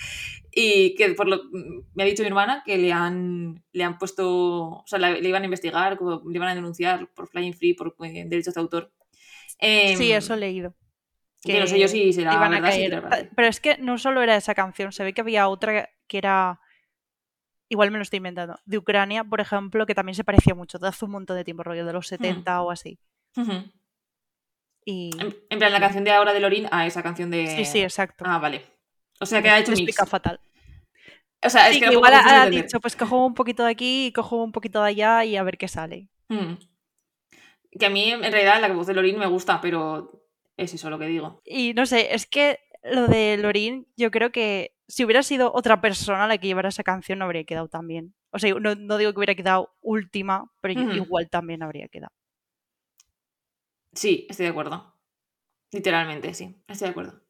y 0.50 0.94
que 0.96 1.10
por 1.10 1.28
lo 1.28 1.42
me 1.94 2.02
ha 2.02 2.06
dicho 2.06 2.22
mi 2.22 2.28
hermana 2.28 2.62
que 2.66 2.78
le 2.78 2.92
han, 2.92 3.62
le 3.72 3.84
han 3.84 3.98
puesto, 3.98 4.28
o 4.28 4.84
sea, 4.86 4.98
la- 4.98 5.12
le 5.12 5.28
iban 5.28 5.42
a 5.42 5.44
investigar, 5.46 5.98
le 6.00 6.36
iban 6.36 6.48
a 6.48 6.54
denunciar 6.54 7.08
por 7.14 7.28
Flying 7.28 7.54
Free, 7.54 7.74
por 7.74 7.94
eh, 8.04 8.24
derechos 8.26 8.54
de 8.54 8.60
autor. 8.60 8.92
Sí, 9.46 9.56
Em, 9.60 10.12
eso 10.18 10.34
he 10.34 10.36
leído. 10.38 10.74
Que 11.42 11.60
no 11.60 11.66
sé 11.68 11.78
yo 11.78 11.86
si 11.88 12.12
será 12.12 12.34
iban 12.34 12.52
a 12.52 12.56
verdad, 12.60 12.72
si 12.72 12.78
caer. 12.78 12.90
verdad. 13.02 13.28
Pero 13.36 13.48
es 13.48 13.60
que 13.60 13.78
no 13.78 13.96
solo 13.98 14.22
era 14.22 14.36
esa 14.36 14.54
canción, 14.54 14.90
se 14.92 15.04
ve 15.04 15.12
que 15.12 15.20
había 15.20 15.48
otra 15.48 15.88
que 16.08 16.18
era. 16.18 16.60
Igual 17.70 17.90
me 17.90 17.98
lo 17.98 18.02
estoy 18.02 18.18
inventando. 18.18 18.58
De 18.64 18.78
Ucrania, 18.78 19.24
por 19.24 19.40
ejemplo, 19.40 19.84
que 19.84 19.94
también 19.94 20.14
se 20.14 20.24
parecía 20.24 20.54
mucho, 20.54 20.78
de 20.78 20.88
hace 20.88 21.04
un 21.04 21.10
montón 21.10 21.36
de 21.36 21.44
tiempo, 21.44 21.62
rollo 21.62 21.84
de 21.84 21.92
los 21.92 22.08
70 22.08 22.62
o 22.62 22.70
así. 22.70 22.98
Y. 24.84 25.10
En, 25.20 25.36
en 25.50 25.58
plan, 25.58 25.72
la 25.72 25.80
canción 25.80 26.04
de 26.04 26.12
ahora 26.12 26.32
de 26.32 26.40
Lorin 26.40 26.66
a 26.70 26.86
esa 26.86 27.02
canción 27.02 27.30
de... 27.30 27.46
Sí, 27.46 27.64
sí, 27.66 27.82
exacto. 27.82 28.24
Ah, 28.26 28.38
vale. 28.38 28.64
O 29.20 29.26
sea, 29.26 29.42
que 29.42 29.50
ha 29.50 29.58
hecho 29.58 29.72
Me 29.72 29.76
explica 29.76 30.06
fatal. 30.06 30.40
O 31.44 31.50
sea, 31.50 31.68
es 31.68 31.74
Sí, 31.74 31.80
que 31.80 31.88
que 31.88 31.92
igual 31.92 32.14
ha, 32.14 32.48
dicho, 32.48 32.80
pues 32.80 32.96
cojo 32.96 33.24
un 33.24 33.34
poquito 33.34 33.64
de 33.64 33.70
aquí 33.70 34.06
y 34.06 34.12
cojo 34.12 34.42
un 34.42 34.52
poquito 34.52 34.82
de 34.82 34.88
allá 34.88 35.24
y 35.24 35.36
a 35.36 35.42
ver 35.42 35.58
qué 35.58 35.68
sale. 35.68 36.08
Mm. 36.28 36.54
Que 37.78 37.86
a 37.86 37.90
mí, 37.90 38.10
en 38.10 38.22
realidad, 38.22 38.60
la 38.60 38.72
voz 38.72 38.86
de 38.86 38.94
Lorin 38.94 39.18
me 39.18 39.26
gusta, 39.26 39.60
pero 39.60 40.24
es 40.56 40.72
eso 40.74 40.90
lo 40.90 40.98
que 40.98 41.06
digo. 41.06 41.42
Y 41.44 41.74
no 41.74 41.86
sé, 41.86 42.14
es 42.14 42.26
que 42.26 42.58
lo 42.82 43.06
de 43.06 43.36
Lorin, 43.36 43.86
yo 43.96 44.10
creo 44.10 44.32
que 44.32 44.77
si 44.88 45.04
hubiera 45.04 45.22
sido 45.22 45.52
otra 45.54 45.80
persona 45.80 46.26
la 46.26 46.38
que 46.38 46.48
llevara 46.48 46.70
esa 46.70 46.82
canción, 46.82 47.18
no 47.20 47.26
habría 47.26 47.44
quedado 47.44 47.68
tan 47.68 47.86
bien. 47.86 48.14
O 48.32 48.38
sea, 48.38 48.54
no, 48.54 48.74
no 48.74 48.96
digo 48.98 49.12
que 49.12 49.18
hubiera 49.18 49.34
quedado 49.34 49.70
última, 49.80 50.50
pero 50.60 50.74
igual 50.74 51.28
también 51.30 51.62
habría 51.62 51.88
quedado. 51.88 52.12
Sí, 53.94 54.26
estoy 54.28 54.44
de 54.46 54.50
acuerdo. 54.50 54.94
Literalmente, 55.72 56.34
sí, 56.34 56.62
estoy 56.68 56.86
de 56.86 56.90
acuerdo. 56.90 57.20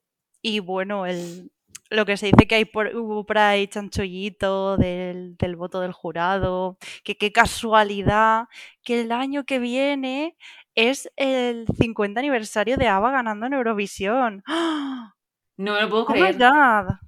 Y 0.43 0.61
bueno, 0.61 1.07
el, 1.07 1.51
lo 1.91 2.07
que 2.07 2.17
se 2.17 2.27
dice 2.27 2.47
que 2.47 2.55
hay 2.57 2.65
por, 2.65 2.95
hubo 2.97 3.25
por 3.27 3.39
ahí 3.39 3.67
chanchollito 3.67 4.77
del, 4.77 5.37
del 5.37 5.57
voto 5.57 5.81
del 5.81 5.93
jurado, 5.93 6.79
que 7.05 7.17
qué 7.17 7.33
casualidad 7.33 8.47
que 8.85 9.01
el 9.01 9.13
año 9.13 9.45
que 9.45 9.59
viene 9.59 10.37
es 10.75 11.11
el 11.17 11.67
50 11.79 12.21
aniversario 12.21 12.77
de 12.77 12.89
ABBA 12.89 13.11
ganando 13.11 13.47
en 13.47 13.55
Eurovisión. 13.55 14.43
¡Ah! 14.47 15.15
No 15.57 15.75
me 15.75 15.83
lo 15.83 15.89
puedo 15.89 16.07
¡Oh, 16.07 16.17
my 16.17 16.33
creer. 16.33 16.39
God! 16.39 17.08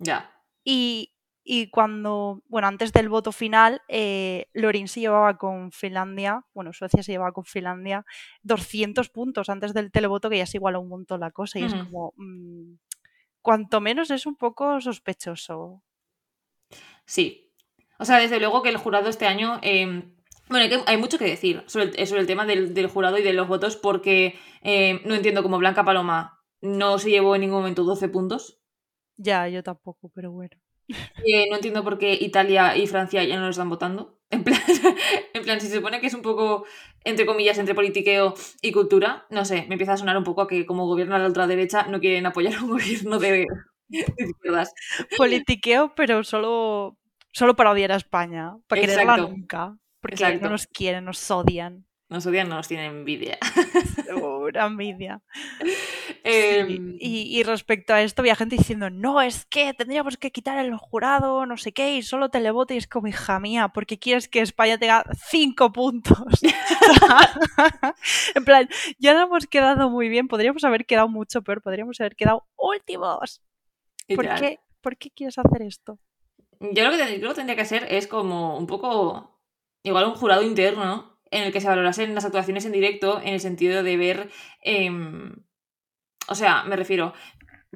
Ya. 0.00 0.30
Y, 0.64 1.14
y 1.44 1.70
cuando, 1.70 2.42
bueno, 2.48 2.66
antes 2.68 2.92
del 2.92 3.08
voto 3.08 3.32
final, 3.32 3.80
eh, 3.88 4.46
Lorin 4.52 4.88
se 4.88 5.00
llevaba 5.00 5.38
con 5.38 5.70
Finlandia, 5.72 6.44
bueno, 6.52 6.72
Suecia 6.72 7.02
se 7.02 7.12
llevaba 7.12 7.32
con 7.32 7.44
Finlandia 7.44 8.04
200 8.42 9.08
puntos 9.10 9.48
antes 9.48 9.72
del 9.72 9.90
televoto, 9.92 10.28
que 10.28 10.36
ya 10.38 10.46
se 10.46 10.58
igualó 10.58 10.80
un 10.80 10.88
montón 10.88 11.20
la 11.20 11.30
cosa. 11.30 11.58
Y 11.58 11.64
es 11.64 11.74
como, 11.74 12.12
mm, 12.16 12.74
cuanto 13.42 13.80
menos 13.80 14.10
es 14.10 14.26
un 14.26 14.36
poco 14.36 14.80
sospechoso. 14.80 15.82
Sí. 17.06 17.52
O 17.98 18.04
sea, 18.04 18.18
desde 18.18 18.38
luego 18.40 18.62
que 18.62 18.68
el 18.68 18.76
jurado 18.76 19.08
este 19.08 19.26
año. 19.26 19.58
eh, 19.62 19.86
bueno, 20.48 20.64
hay, 20.64 20.68
que- 20.68 20.82
hay 20.86 20.96
mucho 20.96 21.16
que 21.18 21.24
decir 21.26 21.62
sobre 21.66 21.86
el, 21.86 22.06
sobre 22.06 22.22
el 22.22 22.26
tema 22.26 22.44
del, 22.44 22.74
del 22.74 22.88
jurado 22.88 23.18
y 23.18 23.22
de 23.22 23.32
los 23.32 23.46
votos, 23.48 23.76
porque 23.76 24.38
eh, 24.62 25.00
no 25.04 25.14
entiendo 25.14 25.42
cómo 25.42 25.58
Blanca 25.58 25.84
Paloma 25.84 26.42
no 26.60 26.98
se 26.98 27.10
llevó 27.10 27.34
en 27.34 27.42
ningún 27.42 27.58
momento 27.60 27.84
12 27.84 28.08
puntos. 28.08 28.59
Ya, 29.22 29.48
yo 29.48 29.62
tampoco, 29.62 30.10
pero 30.14 30.32
bueno. 30.32 30.56
Eh, 31.24 31.46
no 31.50 31.56
entiendo 31.56 31.84
por 31.84 31.98
qué 31.98 32.14
Italia 32.14 32.76
y 32.76 32.86
Francia 32.86 33.22
ya 33.22 33.36
no 33.36 33.44
lo 33.44 33.50
están 33.50 33.68
votando. 33.68 34.16
En 34.32 34.44
plan, 34.44 34.60
en 35.34 35.42
plan, 35.42 35.60
si 35.60 35.66
se 35.66 35.74
supone 35.76 36.00
que 36.00 36.06
es 36.06 36.14
un 36.14 36.22
poco, 36.22 36.64
entre 37.02 37.26
comillas, 37.26 37.58
entre 37.58 37.74
politiqueo 37.74 38.34
y 38.62 38.70
cultura, 38.70 39.26
no 39.28 39.44
sé, 39.44 39.66
me 39.66 39.74
empieza 39.74 39.94
a 39.94 39.96
sonar 39.96 40.16
un 40.16 40.22
poco 40.22 40.42
a 40.42 40.46
que 40.46 40.64
como 40.66 40.86
gobierna 40.86 41.18
la 41.18 41.26
ultraderecha 41.26 41.88
no 41.88 41.98
quieren 41.98 42.26
apoyar 42.26 42.54
a 42.54 42.62
un 42.62 42.70
gobierno 42.70 43.18
de, 43.18 43.46
de 43.88 44.24
izquierdas. 44.24 44.72
Politiqueo, 45.16 45.94
pero 45.96 46.22
solo, 46.22 46.96
solo 47.32 47.56
para 47.56 47.72
odiar 47.72 47.90
a 47.90 47.96
España, 47.96 48.54
para 48.68 48.80
quererla 48.80 49.16
nunca. 49.16 49.76
Porque 50.00 50.22
Exacto. 50.22 50.44
no 50.44 50.50
nos 50.50 50.68
quieren, 50.68 51.04
nos 51.06 51.28
odian. 51.28 51.84
Nos 52.10 52.26
odian, 52.26 52.48
no 52.48 52.56
nos 52.56 52.66
tienen 52.68 52.90
envidia. 52.90 53.38
Una 54.20 54.66
envidia. 54.66 55.22
Eh, 56.24 56.64
Sí, 56.66 56.96
Y, 56.98 57.38
y 57.38 57.42
respecto 57.44 57.94
a 57.94 58.02
esto, 58.02 58.20
había 58.22 58.34
gente 58.34 58.56
diciendo, 58.56 58.90
no, 58.90 59.20
es 59.22 59.46
que 59.46 59.72
tendríamos 59.74 60.16
que 60.16 60.32
quitar 60.32 60.58
el 60.58 60.76
jurado, 60.76 61.46
no 61.46 61.56
sé 61.56 61.72
qué, 61.72 61.94
y 61.94 62.02
solo 62.02 62.28
televoto. 62.28 62.74
Y 62.74 62.78
es 62.78 62.88
como, 62.88 63.06
hija 63.06 63.38
mía, 63.38 63.68
porque 63.68 63.98
quieres 63.98 64.28
que 64.28 64.40
España 64.40 64.76
tenga 64.76 65.04
cinco 65.28 65.70
puntos? 65.72 66.18
en 68.34 68.44
plan, 68.44 68.68
ya 68.98 69.14
no 69.14 69.22
hemos 69.22 69.46
quedado 69.46 69.88
muy 69.88 70.08
bien, 70.08 70.28
podríamos 70.28 70.64
haber 70.64 70.86
quedado 70.86 71.08
mucho 71.08 71.42
peor, 71.42 71.62
podríamos 71.62 72.00
haber 72.00 72.16
quedado 72.16 72.44
últimos. 72.56 73.40
¿Por 74.16 74.24
qué, 74.40 74.58
¿Por 74.80 74.96
qué 74.96 75.10
quieres 75.10 75.38
hacer 75.38 75.62
esto? 75.62 75.98
Yo 76.60 76.84
lo 76.84 76.90
que, 76.90 76.98
ten- 76.98 77.22
lo 77.22 77.28
que 77.30 77.34
tendría 77.36 77.56
que 77.56 77.64
ser 77.64 77.86
es 77.88 78.06
como 78.06 78.58
un 78.58 78.66
poco, 78.66 79.40
igual 79.84 80.06
un 80.06 80.14
jurado 80.14 80.42
interno 80.42 81.19
en 81.30 81.44
el 81.44 81.52
que 81.52 81.60
se 81.60 81.68
valorasen 81.68 82.14
las 82.14 82.24
actuaciones 82.24 82.64
en 82.64 82.72
directo 82.72 83.20
en 83.20 83.34
el 83.34 83.40
sentido 83.40 83.82
de 83.82 83.96
ver, 83.96 84.30
em, 84.62 85.32
o 86.28 86.34
sea, 86.34 86.64
me 86.64 86.76
refiero, 86.76 87.14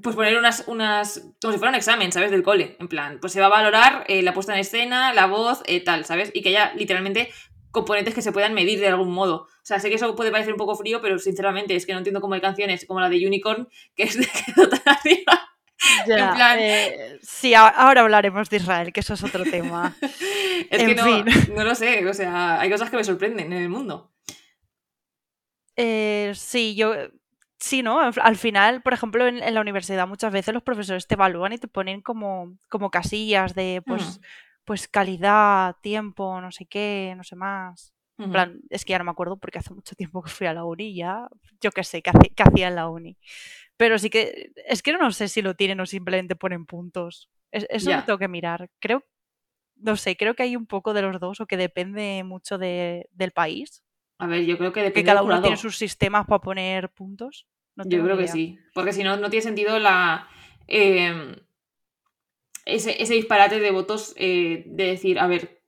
pues 0.03 0.17
poner 0.17 0.37
unas, 0.37 0.65
unas, 0.67 1.21
como 1.41 1.53
si 1.53 1.59
fuera 1.59 1.71
un 1.71 1.77
examen, 1.77 2.11
¿sabes? 2.11 2.31
Del 2.31 2.43
cole, 2.43 2.77
en 2.81 2.89
plan, 2.89 3.19
pues 3.21 3.33
se 3.33 3.41
va 3.41 3.47
a 3.47 3.51
valorar 3.51 4.05
eh, 4.09 4.23
la 4.23 4.35
puesta 4.35 4.53
en 4.55 4.61
escena, 4.61 5.13
la 5.13 5.27
voz, 5.27 5.63
eh, 5.67 5.81
tal, 5.81 6.05
¿sabes? 6.05 6.31
Y 6.35 6.43
que 6.43 6.49
haya 6.49 6.73
literalmente 6.75 7.31
componentes 7.71 8.15
que 8.15 8.23
se 8.23 8.33
puedan 8.33 8.55
medir 8.55 8.81
de 8.81 8.89
algún 8.89 9.13
modo. 9.13 9.43
O 9.43 9.67
sea, 9.67 9.79
sé 9.79 9.89
que 9.89 9.97
eso 9.97 10.15
puede 10.17 10.31
parecer 10.31 10.53
un 10.53 10.59
poco 10.59 10.77
frío, 10.77 11.01
pero 11.01 11.19
sinceramente 11.19 11.77
es 11.77 11.87
que 11.87 11.93
no 11.93 11.99
entiendo 11.99 12.21
cómo 12.21 12.35
hay 12.35 12.41
canciones 12.41 12.87
como 12.87 13.01
la 13.01 13.09
de 13.09 13.27
Unicorn, 13.27 13.69
que 13.95 14.05
es 14.05 14.17
de 14.19 14.27
arriba. 14.85 15.54
Ya, 16.09 16.33
plan- 16.35 16.59
eh, 16.61 17.19
sí, 17.23 17.55
ahora 17.55 18.03
hablaremos 18.03 18.49
de 18.51 18.57
Israel, 18.57 18.93
que 18.93 19.01
eso 19.01 19.15
es 19.15 19.23
otro 19.25 19.45
tema. 19.47 19.97
Es 20.71 20.81
En 20.83 20.89
que 20.89 20.95
no, 20.95 21.05
fin. 21.05 21.25
no 21.55 21.65
lo 21.65 21.75
sé, 21.75 22.07
o 22.07 22.15
sea, 22.15 22.61
hay 22.61 22.71
cosas 22.71 22.91
que 22.91 22.97
me 22.97 23.05
sorprenden 23.05 23.53
en 23.53 23.63
el 23.63 23.69
mundo. 23.69 24.11
Eh, 25.77 26.33
sí, 26.35 26.75
yo. 26.75 26.95
Sí, 27.59 27.83
¿no? 27.83 28.01
Al 28.01 28.13
al 28.21 28.37
final, 28.37 28.83
por 28.83 28.93
ejemplo, 28.93 29.27
en, 29.27 29.43
en 29.43 29.55
la 29.55 29.61
universidad 29.61 30.07
muchas 30.07 30.33
veces 30.33 30.53
los 30.53 30.63
profesores 30.63 31.07
te 31.07 31.15
evalúan 31.15 31.53
y 31.55 31.59
te 31.59 31.69
ponen 31.69 32.03
como, 32.03 32.57
como 32.69 32.91
casillas 32.91 33.55
de 33.55 33.83
pues, 33.87 34.03
Ujú. 34.03 34.21
pues 34.65 34.89
calidad, 34.89 35.77
tiempo, 35.81 36.41
no 36.41 36.51
sé 36.53 36.67
qué, 36.67 37.15
no 37.17 37.25
sé 37.25 37.37
más. 37.37 37.93
En 38.19 38.31
plan, 38.31 38.61
es 38.71 38.85
que 38.85 38.93
ya 38.93 38.99
no 38.99 39.05
me 39.05 39.11
acuerdo 39.11 39.37
porque 39.39 39.59
hace 39.59 39.75
mucho 39.75 39.95
tiempo 39.97 40.23
que 40.23 40.31
fui 40.31 40.47
a 40.47 40.53
la 40.55 40.65
uni 40.65 40.95
ya, 40.95 41.27
yo 41.61 41.73
qué 41.73 41.83
sé, 41.85 42.03
qué 42.03 42.11
hacía 42.43 42.69
en 42.69 42.75
la 42.77 42.89
uni. 42.89 43.17
Pero 43.77 43.99
sí 43.99 44.09
que, 44.11 44.53
es 44.69 44.83
que 44.83 44.93
no 44.93 45.11
sé 45.13 45.29
si 45.29 45.43
lo 45.43 45.55
tienen 45.55 45.81
o 45.81 45.87
simplemente 45.87 46.37
ponen 46.37 46.65
puntos. 46.67 47.29
Es- 47.51 47.67
eso 47.71 47.91
lo 47.91 47.97
Ya. 47.97 48.05
tengo 48.05 48.19
que 48.19 48.29
mirar. 48.29 48.71
Creo, 48.81 49.05
no 49.77 49.97
sé, 49.97 50.17
creo 50.17 50.35
que 50.35 50.45
hay 50.45 50.55
un 50.57 50.67
poco 50.67 50.95
de 50.95 51.03
los 51.03 51.19
dos 51.21 51.41
o 51.41 51.47
que 51.47 51.57
depende 51.57 52.23
mucho 52.25 52.59
de- 52.59 53.09
del 53.13 53.33
país. 53.33 53.83
A 54.19 54.27
ver, 54.29 54.45
yo 54.45 54.57
creo 54.59 54.73
que 54.73 54.81
Que 54.81 54.85
depende 54.87 55.07
cada 55.07 55.21
del 55.23 55.31
uno 55.31 55.43
tiene 55.43 55.57
sus 55.57 55.77
sistemas 55.77 56.27
para 56.27 56.41
poner 56.41 56.91
puntos. 56.91 57.47
No 57.77 57.83
Yo 57.87 58.05
creo 58.05 58.17
que 58.17 58.29
sí. 58.29 58.59
Porque 58.73 58.93
si 58.93 59.03
no, 59.03 59.17
no 59.17 59.29
tiene 59.31 59.43
sentido 59.43 59.79
la. 59.81 60.29
eh, 60.69 61.35
ese, 62.65 63.03
ese 63.03 63.15
disparate 63.15 63.61
de 63.61 63.71
votos 63.71 64.15
eh, 64.17 64.63
de 64.67 64.87
decir, 64.87 65.19
a 65.19 65.27
ver, 65.27 65.61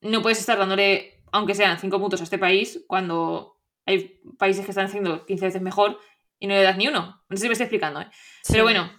no 0.00 0.22
puedes 0.22 0.38
estar 0.40 0.56
dándole, 0.58 1.22
aunque 1.32 1.54
sean 1.54 1.78
5 1.78 2.00
puntos 2.00 2.20
a 2.20 2.24
este 2.24 2.38
país, 2.38 2.84
cuando 2.86 3.60
hay 3.84 4.20
países 4.38 4.64
que 4.64 4.70
están 4.70 4.86
haciendo 4.86 5.26
15 5.26 5.46
veces 5.46 5.60
mejor 5.62 5.98
y 6.38 6.46
no 6.46 6.54
le 6.54 6.62
das 6.62 6.76
ni 6.76 6.88
uno. 6.88 7.22
No 7.28 7.36
sé 7.36 7.42
si 7.42 7.48
me 7.48 7.52
estoy 7.52 7.64
explicando, 7.64 8.00
¿eh? 8.00 8.08
Pero 8.48 8.64
bueno, 8.64 8.90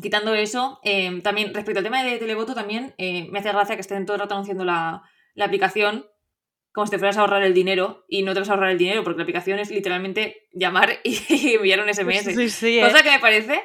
quitando 0.00 0.34
eso, 0.34 0.80
eh, 0.84 1.20
también 1.22 1.54
respecto 1.54 1.80
al 1.80 1.84
tema 1.84 2.02
de 2.02 2.18
televoto, 2.18 2.54
también 2.54 2.94
eh, 2.98 3.28
me 3.30 3.38
hace 3.38 3.50
gracia 3.50 3.74
que 3.74 3.80
estén 3.80 4.06
todo 4.06 4.16
el 4.16 4.20
rato 4.20 4.34
anunciando 4.34 4.64
la, 4.64 5.02
la 5.34 5.44
aplicación 5.44 6.06
como 6.76 6.86
si 6.86 6.90
te 6.90 6.98
fueras 6.98 7.16
a 7.16 7.22
ahorrar 7.22 7.42
el 7.42 7.54
dinero 7.54 8.04
y 8.06 8.22
no 8.22 8.34
te 8.34 8.40
vas 8.40 8.50
a 8.50 8.52
ahorrar 8.52 8.70
el 8.70 8.76
dinero 8.76 9.02
porque 9.02 9.16
la 9.16 9.22
aplicación 9.22 9.58
es 9.58 9.70
literalmente 9.70 10.46
llamar 10.52 10.90
y 11.04 11.54
enviar 11.54 11.80
un 11.80 11.88
SMS. 11.88 12.34
Sí, 12.34 12.50
sí, 12.50 12.80
Cosa 12.82 13.00
eh. 13.00 13.02
que 13.02 13.10
me 13.12 13.18
parece, 13.18 13.62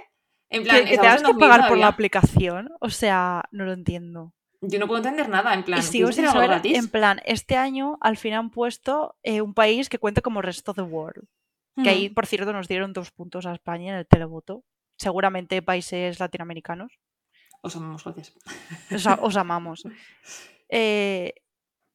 en 0.49 0.63
plan, 0.63 0.85
Que, 0.85 0.97
te 0.97 1.07
has 1.07 1.21
que 1.21 1.27
2000 1.27 1.39
pagar 1.39 1.67
por 1.67 1.77
la 1.77 1.87
aplicación. 1.87 2.69
O 2.79 2.89
sea, 2.89 3.43
no 3.51 3.65
lo 3.65 3.73
entiendo. 3.73 4.33
Yo 4.61 4.79
no 4.79 4.87
puedo 4.87 4.99
entender 4.99 5.27
nada, 5.27 5.53
en 5.53 5.63
plan, 5.63 5.79
y 5.79 5.81
sigo 5.81 6.07
¿quieres 6.07 6.31
sin 6.31 6.41
saber, 6.41 6.61
en 6.63 6.87
plan, 6.87 7.19
este 7.25 7.57
año 7.57 7.97
al 7.99 8.15
fin 8.15 8.33
han 8.33 8.49
puesto 8.49 9.17
eh, 9.23 9.41
un 9.41 9.53
país 9.53 9.89
que 9.89 9.99
cuenta 9.99 10.21
como 10.21 10.41
Rest 10.41 10.69
of 10.69 10.77
the 10.77 10.83
World. 10.83 11.27
Que 11.83 11.89
ahí, 11.89 12.09
por 12.09 12.25
cierto, 12.25 12.51
nos 12.53 12.67
dieron 12.67 12.93
dos 12.93 13.11
puntos 13.11 13.45
a 13.45 13.53
España 13.53 13.93
en 13.93 13.99
el 13.99 14.07
televoto. 14.07 14.63
Seguramente 14.97 15.61
países 15.61 16.19
latinoamericanos. 16.19 16.91
Os 17.63 17.75
amamos, 17.75 18.03
gracias. 18.03 18.33
Os, 18.91 19.07
a- 19.07 19.19
os 19.21 19.35
amamos. 19.37 19.83
Eh, 20.73 21.33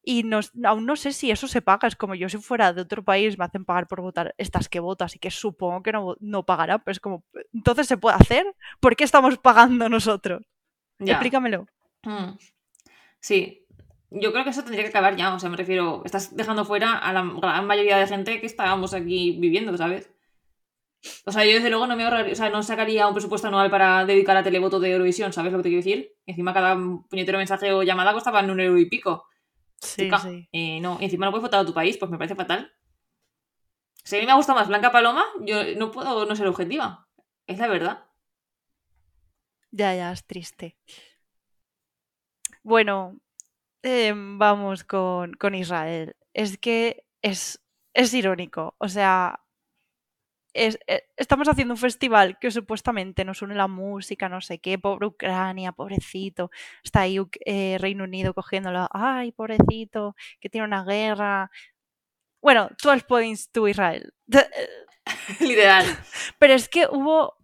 y 0.02 0.23
nos- 0.23 0.52
aún 0.64 0.85
no 0.87 0.97
sé 0.97 1.12
si 1.12 1.30
eso 1.30 1.49
se 1.49 1.62
paga. 1.62 1.88
Es 1.88 1.97
como 1.97 2.14
yo 2.14 2.28
si 2.28 2.37
fuera 2.38 2.73
de 2.73 2.83
otro 2.83 3.02
país 3.02 3.38
me 3.38 3.45
hacen 3.47 3.64
pagar 3.64 3.87
por 3.88 4.00
votar 4.02 4.35
estas 4.38 4.68
que 4.68 4.80
votas 4.80 5.16
y 5.16 5.18
que 5.18 5.30
supongo 5.30 5.83
que 5.83 5.92
no, 5.92 6.14
no 6.21 6.45
pagará. 6.45 6.78
Pero 6.78 6.92
es 6.92 7.00
como, 7.00 7.25
¿entonces 7.52 7.87
se 7.88 7.97
puede 7.97 8.16
hacer? 8.16 8.47
¿Por 8.80 8.95
qué 8.95 9.04
estamos 9.04 9.38
pagando 9.38 9.88
nosotros? 9.88 10.42
Ya. 10.99 11.14
Explícamelo. 11.14 11.66
Mm. 12.04 12.37
Sí. 13.21 13.65
Yo 14.10 14.32
creo 14.32 14.44
que 14.44 14.50
eso 14.50 14.62
tendría 14.62 14.82
que 14.82 14.90
acabar 14.90 15.16
ya. 15.16 15.34
O 15.34 15.38
sea, 15.38 15.50
me 15.50 15.56
refiero, 15.56 16.02
estás 16.04 16.36
dejando 16.36 16.64
fuera 16.64 16.98
a 16.98 17.12
la 17.12 17.22
gran 17.22 17.66
mayoría 17.66 17.98
de 17.98 18.06
gente 18.06 18.40
que 18.40 18.46
estábamos 18.46 18.94
aquí 18.94 19.36
viviendo, 19.38 19.76
¿sabes? 19.76 20.10
O 21.25 21.32
sea, 21.32 21.44
yo 21.44 21.52
desde 21.52 21.70
luego 21.70 21.86
no 21.86 21.96
me 21.96 22.04
ahorraría, 22.04 22.32
o 22.32 22.36
sea, 22.36 22.50
no 22.50 22.62
sacaría 22.62 23.06
un 23.06 23.14
presupuesto 23.14 23.48
anual 23.48 23.70
para 23.70 24.04
dedicar 24.04 24.36
a 24.36 24.42
televoto 24.42 24.80
de 24.80 24.92
Eurovisión, 24.92 25.32
¿sabes 25.32 25.52
lo 25.52 25.58
que 25.58 25.64
te 25.64 25.68
quiero 25.68 25.84
decir? 25.84 26.16
Encima 26.26 26.52
cada 26.52 26.76
puñetero 27.08 27.38
mensaje 27.38 27.72
o 27.72 27.82
llamada 27.82 28.12
costaba 28.12 28.40
un 28.40 28.60
euro 28.60 28.78
y 28.78 28.86
pico. 28.86 29.26
Sí, 29.80 30.10
sí. 30.22 30.48
Eh, 30.52 30.80
no, 30.80 30.98
encima 31.00 31.26
no 31.26 31.32
puedes 31.32 31.42
votar 31.42 31.60
a 31.60 31.66
tu 31.66 31.75
país, 31.75 31.96
pues 31.98 32.10
me 32.10 32.18
parece 32.18 32.34
fatal. 32.34 32.72
Si 34.02 34.16
a 34.16 34.20
mí 34.20 34.26
me 34.26 34.34
gusta 34.34 34.54
más 34.54 34.68
Blanca 34.68 34.90
Paloma, 34.90 35.25
yo 35.40 35.62
no 35.76 35.90
puedo 35.90 36.26
no 36.26 36.36
ser 36.36 36.46
objetiva. 36.46 37.08
Es 37.46 37.58
la 37.58 37.68
verdad. 37.68 38.04
Ya, 39.70 39.94
ya, 39.94 40.12
es 40.12 40.25
triste. 40.25 40.76
Bueno, 42.62 43.16
em, 43.86 44.38
vamos 44.38 44.84
con, 44.84 45.34
con, 45.34 45.54
Israel. 45.54 46.16
Es 46.34 46.58
que 46.58 47.04
es, 47.22 47.60
es 47.94 48.12
irónico. 48.14 48.74
O 48.78 48.88
sea, 48.88 49.40
es, 50.54 50.78
eh, 50.88 51.04
estamos 51.16 51.48
haciendo 51.48 51.74
un 51.74 51.78
festival 51.78 52.38
que 52.40 52.50
supuestamente 52.50 53.24
nos 53.24 53.42
une 53.42 53.54
la 53.54 53.68
música, 53.68 54.28
no 54.28 54.40
sé 54.40 54.58
qué, 54.58 54.78
pobre 54.78 55.06
Ucrania, 55.06 55.72
pobrecito. 55.72 56.50
Está 56.82 57.02
ahí 57.02 57.18
eh, 57.44 57.78
Reino 57.80 58.04
Unido 58.04 58.34
cogiéndolo. 58.34 58.88
Ay, 58.90 59.32
pobrecito, 59.32 60.16
que 60.40 60.48
tiene 60.50 60.66
una 60.66 60.84
guerra. 60.84 61.50
Bueno, 62.42 62.70
12 62.82 63.04
points 63.06 63.50
to 63.52 63.68
Israel. 63.68 64.12
Literal. 65.40 65.84
Pero 66.38 66.54
es 66.54 66.68
que 66.68 66.86
hubo 66.90 67.36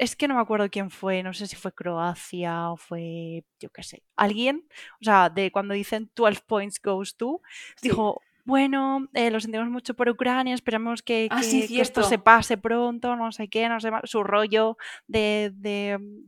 es 0.00 0.16
que 0.16 0.26
no 0.26 0.34
me 0.34 0.40
acuerdo 0.40 0.70
quién 0.70 0.90
fue, 0.90 1.22
no 1.22 1.34
sé 1.34 1.46
si 1.46 1.56
fue 1.56 1.74
Croacia 1.74 2.70
o 2.70 2.78
fue, 2.78 3.44
yo 3.60 3.68
qué 3.68 3.82
sé, 3.82 4.02
alguien, 4.16 4.66
o 4.98 5.04
sea, 5.04 5.28
de 5.28 5.52
cuando 5.52 5.74
dicen 5.74 6.10
12 6.16 6.40
points 6.46 6.80
goes 6.82 7.18
to, 7.18 7.42
dijo, 7.82 8.22
bueno, 8.46 9.08
eh, 9.12 9.30
lo 9.30 9.38
sentimos 9.40 9.68
mucho 9.68 9.92
por 9.92 10.08
Ucrania, 10.08 10.54
esperamos 10.54 11.02
que, 11.02 11.28
ah, 11.30 11.42
esto 11.42 12.02
se 12.02 12.18
pase 12.18 12.56
pronto, 12.56 13.14
no 13.14 13.30
sé 13.30 13.48
qué, 13.48 13.68
no 13.68 13.78
sé 13.78 13.90
su 14.04 14.24
rollo 14.24 14.78
de, 15.06 15.52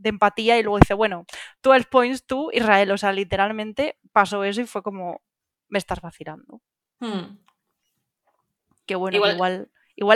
empatía 0.05 0.59
y 0.59 0.63
luego 0.63 0.79
dice, 0.79 0.93
bueno, 0.93 1.25
12 1.63 1.87
points 1.91 2.27
to 2.27 2.51
Israel, 2.53 2.91
o 2.91 2.99
sea, 2.99 3.15
literalmente 3.15 3.99
pasó 4.13 4.45
eso 4.45 4.61
y 4.61 4.67
fue 4.67 4.83
como, 4.83 5.23
me 5.69 5.79
estás 5.79 6.03
vacilando. 6.03 6.61
Hmm. 7.01 7.39
Que 8.85 8.97
bueno, 8.97 9.17
igual 9.17 9.33
Igual 9.33 9.71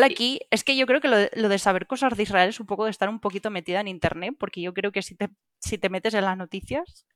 aquí, 0.04 0.40
es 0.50 0.64
que 0.64 0.76
yo 0.76 0.86
creo 0.86 1.00
que 1.00 1.08
lo 1.08 1.48
de, 1.48 1.58
saber 1.58 1.86
cosas 1.86 2.16
de 2.16 2.22
Israel 2.22 2.48
es 2.48 2.60
un 2.60 2.66
poco 2.66 2.84
de 2.84 2.90
estar 2.90 3.08
un 3.08 3.20
poquito 3.20 3.50
metida 3.50 3.80
en 3.80 3.88
internet, 3.88 4.34
porque 4.38 4.60
yo 4.60 4.74
creo 4.74 4.92
que 4.92 5.02
si 5.02 5.14
te, 5.14 5.28
si 5.58 5.78
te 5.78 5.88
metes 5.88 6.14
en 6.14 6.24
las 6.24 6.36
noticias, 6.36 7.06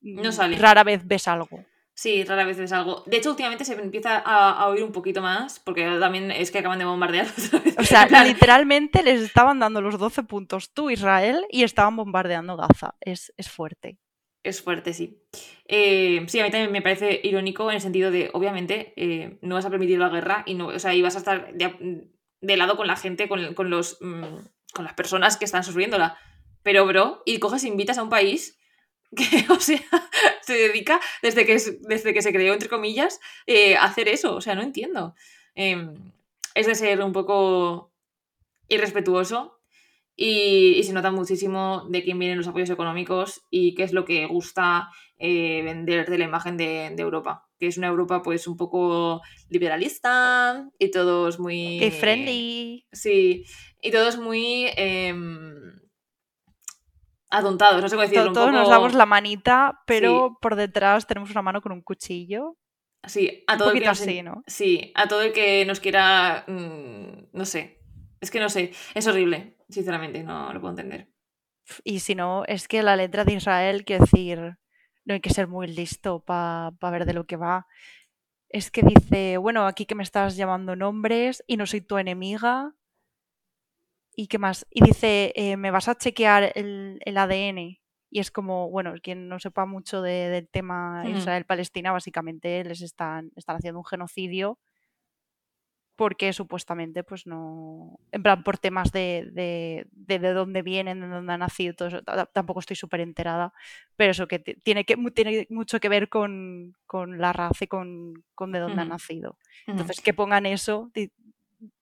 no 0.00 0.32
sale. 0.32 0.56
rara 0.58 0.84
vez 0.84 1.06
ves 1.06 1.28
algo. 1.28 1.64
Sí, 1.94 2.24
rara 2.24 2.44
vez 2.44 2.58
ves 2.58 2.72
algo. 2.72 3.02
De 3.06 3.16
hecho, 3.16 3.30
últimamente 3.30 3.64
se 3.64 3.72
empieza 3.72 4.18
a, 4.18 4.68
oír 4.68 4.84
un 4.84 4.92
poquito 4.92 5.22
más, 5.22 5.60
porque 5.60 5.96
también 5.98 6.30
es 6.30 6.50
que 6.50 6.58
acaban 6.58 6.78
de 6.78 6.84
bombardear 6.84 7.26
O 7.78 7.84
sea, 7.84 8.06
literalmente 8.22 9.02
les 9.02 9.22
estaban 9.22 9.58
dando 9.58 9.80
los 9.80 9.98
12 9.98 10.22
puntos 10.24 10.72
tú, 10.74 10.90
Israel, 10.90 11.46
y 11.50 11.62
estaban 11.62 11.96
bombardeando 11.96 12.56
Gaza. 12.56 12.96
Es, 13.00 13.32
es 13.38 13.50
fuerte. 13.50 13.98
Es 14.46 14.62
fuerte, 14.62 14.94
sí. 14.94 15.18
Eh, 15.66 16.24
sí, 16.28 16.38
a 16.38 16.44
mí 16.44 16.52
también 16.52 16.70
me 16.70 16.80
parece 16.80 17.20
irónico 17.24 17.68
en 17.68 17.74
el 17.74 17.80
sentido 17.80 18.12
de, 18.12 18.30
obviamente, 18.32 18.92
eh, 18.94 19.38
no 19.42 19.56
vas 19.56 19.64
a 19.64 19.70
permitir 19.70 19.98
la 19.98 20.08
guerra 20.08 20.44
y 20.46 20.54
no, 20.54 20.68
o 20.68 20.78
sea, 20.78 20.94
y 20.94 21.02
vas 21.02 21.16
a 21.16 21.18
estar 21.18 21.52
de, 21.52 22.56
lado 22.56 22.76
con 22.76 22.86
la 22.86 22.94
gente, 22.94 23.28
con, 23.28 23.70
los, 23.70 23.98
mm, 24.00 24.36
con 24.72 24.84
las 24.84 24.94
personas 24.94 25.36
que 25.36 25.44
están 25.44 25.64
sufriéndola. 25.64 26.16
Pero, 26.62 26.86
bro, 26.86 27.22
y 27.26 27.40
coges 27.40 27.64
e 27.64 27.68
invitas 27.68 27.98
a 27.98 28.04
un 28.04 28.08
país 28.08 28.56
que, 29.16 29.24
o 29.50 29.58
sea, 29.58 29.82
se 30.42 30.52
dedica 30.52 31.00
desde 31.22 31.44
que, 31.44 31.58
desde 31.80 32.14
que 32.14 32.22
se 32.22 32.32
creó, 32.32 32.52
entre 32.52 32.68
comillas, 32.68 33.18
eh, 33.46 33.76
a 33.76 33.82
hacer 33.82 34.06
eso. 34.06 34.36
O 34.36 34.40
sea, 34.40 34.54
no 34.54 34.62
entiendo. 34.62 35.16
Em, 35.56 36.12
es 36.54 36.66
de 36.66 36.76
ser 36.76 37.02
un 37.02 37.12
poco 37.12 37.92
irrespetuoso 38.68 39.55
y, 40.16 40.82
se 40.82 40.92
nota 40.94 41.10
muchísimo 41.10 41.86
de 41.90 42.02
quién 42.02 42.18
vienen 42.18 42.38
los 42.38 42.48
apoyos 42.48 42.70
económicos 42.70 43.42
y 43.50 43.74
qué 43.74 43.82
es 43.82 43.92
lo 43.92 44.06
que 44.06 44.26
gusta 44.26 44.88
eh, 45.18 45.62
vender 45.62 46.08
de 46.08 46.18
la 46.18 46.24
imagen 46.24 46.56
de, 46.56 46.86
Europa. 46.96 47.46
Que 47.58 47.66
es 47.66 47.76
una 47.76 47.88
Europa 47.88 48.22
pues 48.22 48.46
un 48.46 48.56
poco 48.56 49.20
liberalista 49.50 50.68
y 50.78 50.90
todos 50.90 51.38
muy... 51.38 51.90
Friendly. 51.90 52.86
Sí, 52.92 53.44
y 53.82 53.90
todos 53.90 54.18
muy... 54.18 54.66
Eh, 54.76 55.14
atontados, 57.28 57.82
no 57.82 57.88
sé 57.88 57.96
cómo 57.96 58.08
decirlo. 58.08 58.32
Todos 58.32 58.52
nos 58.52 58.70
damos 58.70 58.94
la 58.94 59.06
manita, 59.06 59.80
pero 59.86 60.38
por 60.40 60.56
detrás 60.56 61.06
tenemos 61.06 61.30
una 61.30 61.42
mano 61.42 61.60
con 61.60 61.72
un 61.72 61.82
cuchillo. 61.82 62.56
Sí, 63.06 63.44
a 63.46 63.56
todo 63.56 63.72
el 63.72 63.80
que 63.80 63.88
así, 63.88 64.22
¿no? 64.22 64.42
Sí, 64.46 64.92
a 64.94 65.06
todo 65.06 65.22
el 65.22 65.32
que 65.32 65.64
nos 65.64 65.80
quiera, 65.80 66.44
mm, 66.48 67.28
no 67.32 67.44
sé, 67.44 67.78
es 68.20 68.30
que 68.30 68.40
no 68.40 68.48
sé, 68.48 68.72
es 68.94 69.06
horrible. 69.06 69.56
Sinceramente, 69.68 70.22
no 70.22 70.52
lo 70.52 70.60
puedo 70.60 70.72
entender. 70.72 71.08
Y 71.84 72.00
si 72.00 72.14
no, 72.14 72.44
es 72.46 72.68
que 72.68 72.82
la 72.82 72.96
letra 72.96 73.24
de 73.24 73.34
Israel, 73.34 73.84
quiero 73.84 74.04
decir, 74.04 74.58
no 75.04 75.14
hay 75.14 75.20
que 75.20 75.30
ser 75.30 75.48
muy 75.48 75.66
listo 75.66 76.20
para 76.20 76.70
ver 76.90 77.04
de 77.04 77.14
lo 77.14 77.26
que 77.26 77.36
va. 77.36 77.66
Es 78.48 78.70
que 78.70 78.82
dice, 78.82 79.36
bueno, 79.38 79.66
aquí 79.66 79.86
que 79.86 79.94
me 79.94 80.04
estás 80.04 80.36
llamando 80.36 80.76
nombres 80.76 81.42
y 81.46 81.56
no 81.56 81.66
soy 81.66 81.80
tu 81.80 81.98
enemiga. 81.98 82.74
¿Y 84.14 84.28
qué 84.28 84.38
más? 84.38 84.66
Y 84.70 84.82
dice, 84.84 85.32
eh, 85.34 85.56
me 85.56 85.70
vas 85.70 85.88
a 85.88 85.96
chequear 85.96 86.52
el, 86.54 87.00
ADN. 87.04 87.78
Y 88.08 88.20
es 88.20 88.30
como, 88.30 88.70
bueno, 88.70 88.94
quien 89.02 89.28
no 89.28 89.38
sepa 89.40 89.66
mucho 89.66 90.00
del 90.00 90.48
tema. 90.48 91.04
Israel-Palestina, 91.06 91.92
básicamente 91.92 92.64
les 92.64 92.80
están, 92.80 93.32
están 93.34 93.56
haciendo 93.56 93.80
un 93.80 93.84
genocidio 93.84 94.58
porque 95.96 96.32
supuestamente 96.32 97.02
pues 97.02 97.26
no, 97.26 97.98
en 98.12 98.22
plan 98.22 98.42
por 98.44 98.58
temas 98.58 98.92
de, 98.92 99.28
de, 99.32 99.86
de, 99.92 100.32
dónde 100.32 100.62
vienen, 100.62 101.00
de 101.00 101.08
dónde 101.08 101.32
han 101.32 101.40
nacido, 101.40 101.74
todo 101.74 101.88
eso, 101.88 102.02
tampoco 102.32 102.60
estoy 102.60 102.76
súper 102.76 103.00
enterada, 103.00 103.52
pero 103.96 104.12
eso 104.12 104.28
que 104.28 104.38
tiene, 104.38 104.84
que 104.84 104.96
tiene 105.14 105.46
mucho 105.50 105.80
que 105.80 105.88
ver 105.88 106.08
con, 106.08 106.74
con 106.86 107.18
la 107.18 107.32
raza 107.32 107.64
y 107.64 107.68
con, 107.68 108.24
con 108.34 108.52
de 108.52 108.60
dónde 108.60 108.82
han 108.82 108.90
nacido. 108.90 109.38
Entonces 109.66 110.00
que 110.00 110.14
pongan 110.14 110.46
eso 110.46 110.90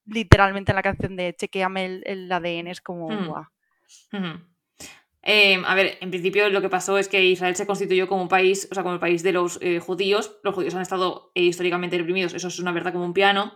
literalmente 0.07 0.72
en 0.72 0.77
la 0.77 0.83
canción 0.83 1.16
de 1.16 1.35
Chequeame 1.35 1.85
el, 1.85 2.03
el 2.07 2.33
ADN 2.33 2.68
es 2.68 2.81
como 2.81 3.09
guau. 3.27 3.46
Em, 5.27 5.64
a 5.64 5.74
ver, 5.74 5.96
en 6.03 6.11
principio 6.11 6.50
lo 6.50 6.61
que 6.61 6.68
pasó 6.68 6.98
es 6.98 7.09
que 7.09 7.24
Israel 7.24 7.57
se 7.57 7.66
constituyó 7.66 8.07
como 8.07 8.20
un 8.20 8.29
país, 8.29 8.68
o 8.70 8.74
sea, 8.74 8.83
como 8.83 8.94
el 8.94 9.00
país 9.00 9.22
de 9.22 9.33
los 9.33 9.59
eh, 9.62 9.81
judíos. 9.81 10.37
Los 10.42 10.55
judíos 10.55 10.74
han 10.74 10.83
estado 10.83 11.33
eh, 11.35 11.44
históricamente 11.44 11.96
reprimidos, 11.96 12.35
eso 12.35 12.48
es 12.48 12.59
una 12.59 12.72
verdad 12.72 12.92
como 12.92 13.07
un 13.07 13.14
piano. 13.14 13.55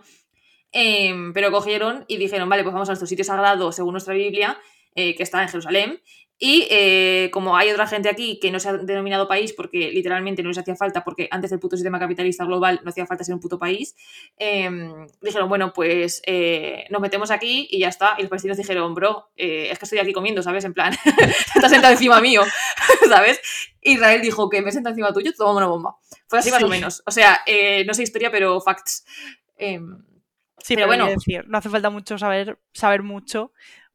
Em, 0.71 1.33
pero 1.33 1.51
cogieron 1.51 2.05
y 2.07 2.17
dijeron, 2.17 2.47
vale, 2.47 2.63
pues 2.63 2.73
vamos 2.73 2.89
a 2.89 2.91
nuestro 2.91 3.07
sitio 3.07 3.25
sagrado 3.25 3.71
según 3.71 3.93
nuestra 3.93 4.13
Biblia, 4.13 4.59
eh, 4.95 5.15
que 5.15 5.23
está 5.23 5.41
en 5.41 5.49
Jerusalén. 5.49 6.01
Y 6.41 6.67
eh, 6.69 7.29
como 7.33 7.57
hay 7.57 7.69
otra 7.69 7.85
gente 7.85 8.07
aquí 8.07 8.39
que 8.39 8.49
no 8.49 8.61
se 8.61 8.69
ha 8.69 8.77
denominado 8.77 9.27
país 9.27 9.51
porque 9.51 9.91
literalmente 9.91 10.41
no 10.41 10.47
les 10.47 10.57
hacía 10.57 10.75
falta, 10.75 11.03
porque 11.03 11.27
antes 11.31 11.49
del 11.49 11.59
puto 11.59 11.75
sistema 11.75 11.99
capitalista 11.99 12.45
global 12.45 12.79
no 12.81 12.91
hacía 12.91 13.05
falta 13.05 13.25
ser 13.25 13.35
un 13.35 13.41
puto 13.41 13.59
país, 13.59 13.93
em, 14.37 15.05
dijeron, 15.21 15.49
bueno, 15.49 15.73
pues 15.73 16.21
eh, 16.25 16.85
nos 16.91 17.01
metemos 17.01 17.29
aquí 17.29 17.67
y 17.69 17.79
ya 17.79 17.89
está. 17.89 18.15
Y 18.17 18.21
los 18.21 18.29
palestinos 18.29 18.55
dijeron, 18.55 18.93
bro, 18.93 19.31
es 19.35 19.77
que 19.77 19.85
estoy 19.85 19.99
aquí 19.99 20.13
comiendo, 20.13 20.41
¿sabes? 20.41 20.63
En 20.63 20.73
plan, 20.73 20.93
estás 21.55 21.71
sentado 21.71 21.91
encima 21.91 22.21
mío, 22.21 22.43
¿sabes? 23.09 23.41
Israel 23.81 24.21
dijo 24.21 24.49
que 24.49 24.61
me 24.61 24.71
senta 24.71 24.91
encima 24.91 25.11
tuyo, 25.11 25.33
toma 25.37 25.57
una 25.57 25.67
bomba. 25.67 25.97
Fue 26.27 26.39
así 26.39 26.51
más 26.51 26.63
o 26.63 26.69
menos. 26.69 27.03
O 27.05 27.11
sea, 27.11 27.41
no 27.85 27.93
sé 27.93 28.03
historia, 28.03 28.31
pero 28.31 28.61
facts. 28.61 29.03
Sí, 30.63 30.75
pero, 30.75 30.87
bueno, 30.87 31.07
decir, 31.07 31.47
no 31.47 31.57
hace 31.57 31.69
falta 31.69 31.89
mucho 31.89 32.17
saber, 32.17 32.59
saber 32.73 33.03
mucho 33.03 33.53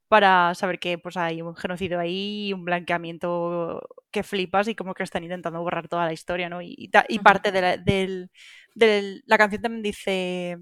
para 0.08 0.54
saber 0.54 0.78
que 0.78 0.98
pues 0.98 1.16
hay 1.16 1.42
un 1.42 1.56
genocidio 1.56 1.98
ahí, 1.98 2.52
un 2.52 2.64
blanqueamiento 2.64 3.82
que 4.10 4.22
flipas 4.22 4.68
y 4.68 4.74
como 4.74 4.94
que 4.94 5.02
están 5.02 5.24
intentando 5.24 5.60
borrar 5.60 5.88
toda 5.88 6.04
la 6.04 6.12
historia, 6.12 6.48
¿no? 6.48 6.62
Y, 6.62 6.90
y 7.08 7.18
parte 7.18 7.50
de 7.50 7.60
la, 7.60 7.76
de 7.76 9.22
la 9.26 9.38
canción 9.38 9.62
también 9.62 9.82
dice 9.82 10.58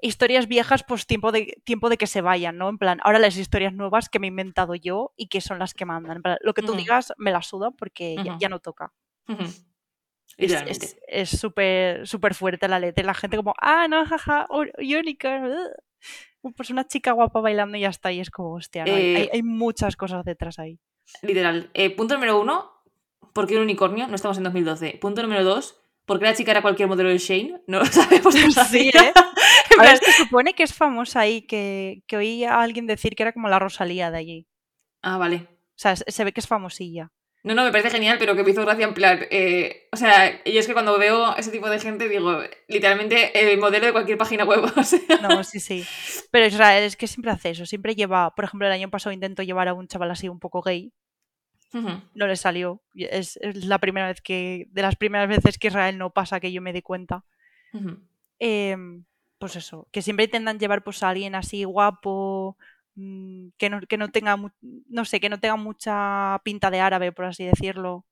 historias 0.00 0.48
viejas, 0.48 0.84
pues 0.86 1.06
tiempo 1.06 1.32
de, 1.32 1.60
tiempo 1.64 1.88
de 1.88 1.96
que 1.96 2.06
se 2.06 2.20
vayan, 2.20 2.56
¿no? 2.56 2.68
En 2.68 2.78
plan, 2.78 2.98
ahora 3.02 3.18
las 3.18 3.36
historias 3.36 3.72
nuevas 3.72 4.08
que 4.08 4.18
me 4.18 4.26
he 4.26 4.28
inventado 4.28 4.74
yo 4.74 5.12
y 5.16 5.28
que 5.28 5.40
son 5.40 5.58
las 5.58 5.74
que 5.74 5.84
mandan. 5.84 6.22
lo 6.40 6.54
que 6.54 6.62
tú 6.62 6.74
digas 6.74 7.12
me 7.16 7.30
la 7.30 7.42
suda 7.42 7.70
porque 7.70 8.16
ya, 8.38 8.48
no 8.48 8.60
toca. 8.60 8.92
Es 10.36 11.30
súper 11.30 12.06
súper 12.06 12.34
fuerte 12.34 12.68
la 12.68 12.78
letra. 12.78 13.04
La 13.04 13.14
gente 13.14 13.36
como, 13.36 13.54
ah, 13.60 13.86
no, 13.88 14.04
jaja, 14.06 14.46
unicorn. 14.78 15.52
Pues 16.56 16.70
una 16.70 16.86
chica 16.86 17.12
guapa 17.12 17.40
bailando 17.40 17.76
y 17.76 17.82
ya 17.82 17.88
está. 17.88 18.12
Y 18.12 18.20
es 18.20 18.30
como, 18.30 18.54
hostia, 18.54 18.84
hay, 18.84 19.28
eh, 19.32 19.42
muchas 19.42 19.96
cosas 19.96 20.24
detrás 20.24 20.58
ahí. 20.58 20.78
Literal. 21.22 21.70
Eh, 21.74 21.90
punto 21.90 22.14
número 22.14 22.40
uno, 22.40 22.70
¿por 23.32 23.46
qué 23.46 23.56
un 23.56 23.62
unicornio? 23.62 24.06
No 24.08 24.14
estamos 24.14 24.38
en 24.38 24.44
2012. 24.44 24.98
Punto 25.00 25.22
número 25.22 25.44
dos, 25.44 25.80
¿por 26.06 26.18
qué 26.18 26.26
la 26.26 26.34
chica 26.34 26.52
era 26.52 26.62
cualquier 26.62 26.88
modelo 26.88 27.08
de 27.08 27.18
Shane? 27.18 27.62
No 27.66 27.80
lo 27.80 27.84
sabemos. 27.86 28.34
sí, 28.70 28.90
¿eh? 28.94 29.12
A 29.78 29.82
ver, 29.82 29.98
se 29.98 30.12
supone 30.12 30.54
que 30.54 30.62
es 30.62 30.74
famosa 30.74 31.20
ahí, 31.20 31.42
que, 31.42 32.02
que 32.06 32.16
oí 32.16 32.44
a 32.44 32.60
alguien 32.60 32.86
decir 32.86 33.14
que 33.14 33.22
era 33.22 33.32
como 33.32 33.48
la 33.48 33.58
Rosalía 33.58 34.10
de 34.10 34.18
allí. 34.18 34.46
Ah, 35.02 35.18
vale. 35.18 35.46
O 35.46 35.82
sea, 35.82 35.96
se 35.96 36.24
ve 36.24 36.32
que 36.32 36.40
es 36.40 36.46
famosilla. 36.46 37.10
No, 37.42 37.54
no, 37.54 37.64
me 37.64 37.70
parece 37.70 37.90
genial, 37.90 38.16
pero 38.18 38.36
que 38.36 38.44
me 38.44 38.50
hizo 38.50 38.62
gracia 38.62 38.84
en 38.84 38.92
plan. 38.94 39.20
eh, 39.30 39.88
o 39.92 39.96
sea, 39.96 40.44
yo 40.44 40.60
es 40.60 40.66
que 40.66 40.74
cuando 40.74 40.98
veo 40.98 41.34
ese 41.36 41.50
tipo 41.50 41.70
de 41.70 41.80
gente 41.80 42.08
digo, 42.08 42.40
literalmente 42.68 43.50
el 43.50 43.58
modelo 43.58 43.86
de 43.86 43.92
cualquier 43.92 44.18
página 44.18 44.44
web. 44.44 44.60
O 44.76 44.82
sea, 44.82 45.00
No, 45.22 45.42
sí, 45.42 45.58
sí. 45.58 45.84
Pero 46.30 46.46
Israel 46.46 46.84
es 46.84 46.96
que 46.96 47.06
siempre 47.06 47.30
hace 47.30 47.50
eso. 47.50 47.64
Siempre 47.64 47.94
lleva, 47.94 48.34
por 48.34 48.44
ejemplo, 48.44 48.66
el 48.66 48.72
año 48.74 48.90
pasado 48.90 49.12
intentó 49.12 49.42
llevar 49.42 49.68
a 49.68 49.74
un 49.74 49.88
chaval 49.88 50.10
así 50.10 50.28
un 50.28 50.38
poco 50.38 50.60
gay. 50.60 50.92
No 51.72 52.26
le 52.26 52.36
salió. 52.36 52.82
Es, 52.94 53.38
es 53.40 53.64
la 53.64 53.78
primera 53.78 54.08
vez 54.08 54.20
que, 54.20 54.66
de 54.70 54.82
las 54.82 54.96
primeras 54.96 55.28
veces 55.28 55.56
que 55.56 55.68
Israel 55.68 55.96
no 55.98 56.10
pasa 56.10 56.40
que 56.40 56.52
yo 56.52 56.60
me 56.60 56.72
di 56.72 56.82
cuenta. 56.82 57.24
Em, 58.38 59.04
pues 59.38 59.56
eso, 59.56 59.88
que 59.92 60.02
siempre 60.02 60.24
intentan 60.26 60.58
llevar 60.58 60.82
pues 60.82 61.02
a 61.02 61.08
alguien 61.10 61.34
así 61.34 61.64
guapo, 61.64 62.56
que 63.58 63.70
no, 63.70 63.80
que 63.82 63.98
no 63.98 64.08
tenga, 64.10 64.36
no 64.60 65.04
sé, 65.04 65.20
que 65.20 65.28
no 65.28 65.40
tenga 65.40 65.56
mucha 65.56 66.40
pinta 66.44 66.70
de 66.70 66.80
árabe, 66.80 67.12
por 67.12 67.26
así 67.26 67.44
decirlo. 67.44 68.06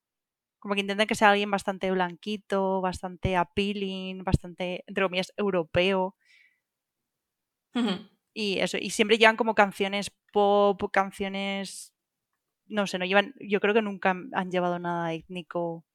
Como 0.61 0.75
que 0.75 0.83
intentan 0.83 1.07
que 1.09 1.15
sea 1.17 1.31
alguien 1.31 1.51
bastante 1.51 1.91
blanquito, 1.93 2.81
bastante 2.83 3.37
appealing, 3.37 4.25
bastante, 4.25 4.85
entre 4.89 5.05
comillas, 5.05 5.33
europeo. 5.37 6.17
Y 8.35 8.59
eso, 8.61 8.79
y 8.79 8.91
siempre 8.91 9.19
llevan 9.19 9.37
como 9.37 9.55
canciones 9.55 10.13
pop, 10.33 10.81
canciones, 10.93 11.95
no 12.67 12.87
sé, 12.87 12.99
no 12.99 13.07
llevan, 13.07 13.35
yo 13.41 13.61
creo 13.61 13.75
que 13.75 13.83
nunca 13.83 14.11
han- 14.13 14.51
llevado 14.53 14.79
nada 14.81 15.13
étnico, 15.15 15.87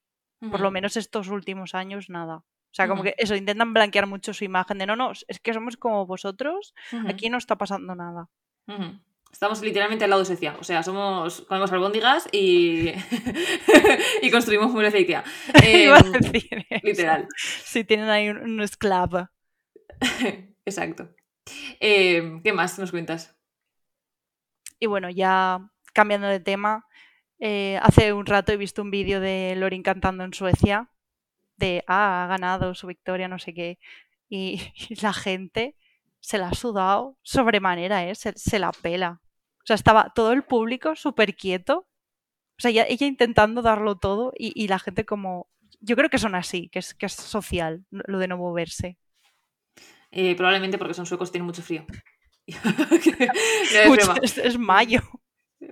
por 0.49 0.62
lo 0.62 0.71
menos 0.71 0.97
estos 0.97 1.29
últimos 1.29 1.75
años, 1.75 2.10
nada. 2.10 2.38
O 2.38 2.75
sea, 2.75 2.88
como 2.89 3.03
que 3.03 3.15
eso, 3.19 3.36
intentan 3.36 3.73
blanquear 3.73 4.08
mucho 4.08 4.34
su 4.34 4.45
imagen 4.45 4.79
de 4.79 4.88
no, 4.88 4.95
no, 4.97 5.12
es 5.13 5.39
que 5.41 5.53
somos 5.53 5.77
como 5.77 6.06
vosotros, 6.08 6.73
aquí 7.06 7.29
no 7.29 7.38
está 7.39 7.58
pasando 7.58 7.95
nada. 7.95 8.29
Estamos 9.32 9.62
literalmente 9.62 10.04
al 10.04 10.12
lado 10.12 10.21
de 10.21 10.28
Suecia. 10.28 10.56
O 10.60 10.63
sea, 10.63 10.84
somos. 10.84 11.41
comemos 11.41 11.71
albóndigas 11.71 12.30
y. 12.32 12.91
y 14.21 14.32
construimos 14.32 14.71
muros 14.71 14.93
de 14.93 14.99
Ikea. 14.99 15.23
Iba 15.84 15.97
a 15.97 15.99
Em, 15.99 16.12
decir 16.12 16.65
literal. 16.84 17.28
Si 17.36 17.84
tienen 17.84 18.10
ahí 18.10 18.30
un, 18.30 18.38
un 18.38 18.62
esclavo. 18.62 19.28
Exacto. 20.65 21.10
Em, 21.80 22.41
¿Qué 22.41 22.54
más 22.54 22.78
nos 22.80 22.91
cuentas? 22.91 23.36
Y 24.80 24.86
bueno, 24.86 25.10
ya 25.10 25.60
cambiando 25.93 26.28
de 26.28 26.39
tema, 26.39 26.86
eh, 27.39 27.80
hace 27.82 28.13
un 28.13 28.26
rato 28.26 28.52
he 28.52 28.58
visto 28.58 28.82
un 28.82 28.91
vídeo 28.91 29.19
de 29.19 29.56
Lorin 29.58 29.84
cantando 29.84 30.23
en 30.23 30.34
Suecia, 30.34 30.89
de, 31.58 31.84
ah, 31.88 32.23
ha 32.23 32.28
ganado 32.28 32.76
su 32.76 32.88
victoria, 32.88 33.28
no 33.28 33.39
sé 33.39 33.54
qué, 33.54 33.80
y, 34.30 34.62
y 34.89 34.95
la 35.02 35.13
gente 35.13 35.76
se 36.23 36.38
la 36.38 36.47
ha 36.47 36.53
sudado 36.53 37.17
sobremanera, 37.21 38.07
¿eh? 38.07 38.15
Se, 38.15 38.31
se 38.38 38.57
la 38.57 38.71
pela. 38.71 39.19
O 39.59 39.65
sea, 39.65 39.75
estaba 39.75 40.13
todo 40.15 40.31
el 40.31 40.43
público 40.43 40.95
súper 40.95 41.36
quieto, 41.36 41.79
o 42.57 42.62
sea, 42.62 42.71
ella 42.71 43.05
intentando 43.05 43.62
darlo 43.62 43.97
todo 43.97 44.31
y, 44.38 44.53
y 44.55 44.67
la 44.69 44.79
gente 44.79 45.05
como... 45.05 45.47
Yo 45.81 45.97
creo 45.97 46.09
que 46.09 46.17
son 46.17 46.33
así, 46.33 46.69
que 46.69 46.79
es, 46.79 46.93
que 46.93 47.07
es 47.07 47.13
social, 47.13 47.86
lo 47.91 48.19
de 48.19 48.29
no 48.29 48.38
moverse. 48.38 48.97
Eh, 50.12 50.36
probablemente 50.36 50.77
porque 50.77 50.93
son 50.93 51.05
suecos 51.05 51.31
tienen 51.31 51.45
mucho 51.45 51.62
frío. 51.62 51.86
No, 52.47 53.79
es 53.79 53.88
Mucho- 53.89 54.05
broma. 54.05 54.19
es, 54.21 54.38
es 54.38 54.57
mayo. 54.57 55.01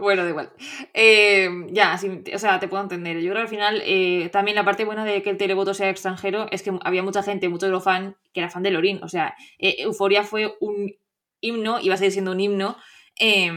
Bueno, 0.02 0.24
da 0.24 0.30
igual. 0.30 0.52
Eh, 0.96 1.48
ya, 1.70 1.96
o 2.34 2.40
sea, 2.40 2.60
te 2.60 2.68
puedo 2.68 2.82
entender. 2.82 3.22
Yo 3.22 3.30
creo 3.30 3.36
que 3.36 3.42
al 3.42 3.48
final 3.48 3.82
eh, 3.86 4.30
también 4.32 4.56
la 4.56 4.66
parte 4.66 4.84
buena 4.84 5.06
de 5.06 5.22
que 5.22 5.30
el 5.30 5.38
televoto 5.38 5.76
sea 5.76 5.92
extranjero 5.92 6.48
es 6.50 6.64
que 6.64 6.72
había 6.84 7.04
mucha 7.04 7.22
gente, 7.22 7.50
mucho 7.50 7.68
Eurofan, 7.68 8.18
que 8.34 8.40
era 8.40 8.50
fan 8.50 8.64
de 8.64 8.72
Lorin. 8.72 9.00
O 9.04 9.08
sea, 9.08 9.36
eh, 9.60 9.76
Euforia 9.78 10.24
fue 10.24 10.56
un 10.60 10.92
himno 11.40 11.80
y 11.80 11.90
va 11.90 11.96
a 11.96 11.98
seguir 11.98 12.14
siendo 12.14 12.32
un 12.32 12.40
himno. 12.40 12.78
eh, 13.20 13.52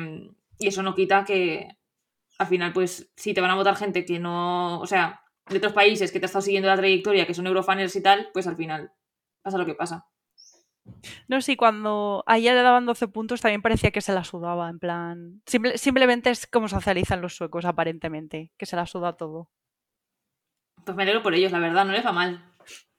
y 0.59 0.69
eso 0.69 0.83
no 0.83 0.95
quita 0.95 1.25
que 1.25 1.69
al 2.39 2.47
final, 2.47 2.73
pues, 2.73 3.11
si 3.17 3.35
te 3.35 3.41
van 3.41 3.51
a 3.51 3.57
votar 3.57 3.77
gente 3.77 4.05
que 4.05 4.19
no. 4.21 4.81
O 4.81 4.87
sea, 4.87 5.23
de 5.49 5.57
otros 5.59 5.73
países 5.73 6.13
que 6.13 6.21
te 6.21 6.27
ha 6.27 6.29
estado 6.29 6.43
siguiendo 6.43 6.69
la 6.69 6.77
trayectoria, 6.77 7.27
que 7.27 7.35
son 7.35 7.47
Eurofans 7.47 7.97
y 7.97 8.03
tal, 8.03 8.29
pues 8.35 8.47
al 8.47 8.57
final 8.57 8.93
pasa 9.43 9.59
lo 9.59 9.67
que 9.67 9.75
pasa. 9.75 10.07
No 11.29 11.41
sé, 11.41 11.57
cuando 11.57 12.23
a 12.27 12.39
ella 12.39 12.55
le 12.55 12.63
daban 12.63 12.87
12 12.87 13.09
puntos 13.09 13.41
también 13.41 13.63
parecía 13.63 13.91
que 13.91 14.01
se 14.01 14.13
la 14.13 14.25
sudaba, 14.25 14.69
en 14.71 14.79
plan... 14.79 15.43
simple- 15.47 15.79
simplemente 15.79 16.31
es 16.31 16.47
como 16.47 16.69
socializan 16.69 17.21
los 17.21 17.35
suecos, 17.37 17.65
aparentemente, 17.65 18.53
que 18.59 18.67
se 18.67 18.77
la 18.77 18.87
suda 18.87 19.17
todo. 19.17 19.51
Pues 20.85 20.97
me 20.97 21.03
alegro 21.05 21.23
por 21.23 21.35
ellos, 21.35 21.53
la 21.53 21.59
verdad, 21.59 21.85
no 21.85 21.93
les 21.93 22.05
va 22.05 22.13
mal. 22.13 22.45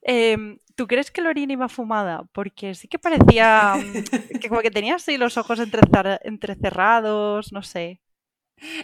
Em, 0.01 0.59
¿Tú 0.75 0.87
crees 0.87 1.09
que 1.11 1.21
Lorin 1.21 1.51
iba 1.51 1.67
fumada? 1.69 2.23
Porque 2.31 2.75
sí 2.75 2.87
que 2.87 2.99
parecía 2.99 3.75
mm, 3.75 4.39
que 4.39 4.49
como 4.49 4.61
que 4.61 4.71
tenía 4.71 4.95
así 4.95 5.17
los 5.17 5.37
ojos 5.37 5.59
entrecer- 5.59 6.19
entrecerrados, 6.23 7.51
no 7.51 7.61
sé. 7.63 8.01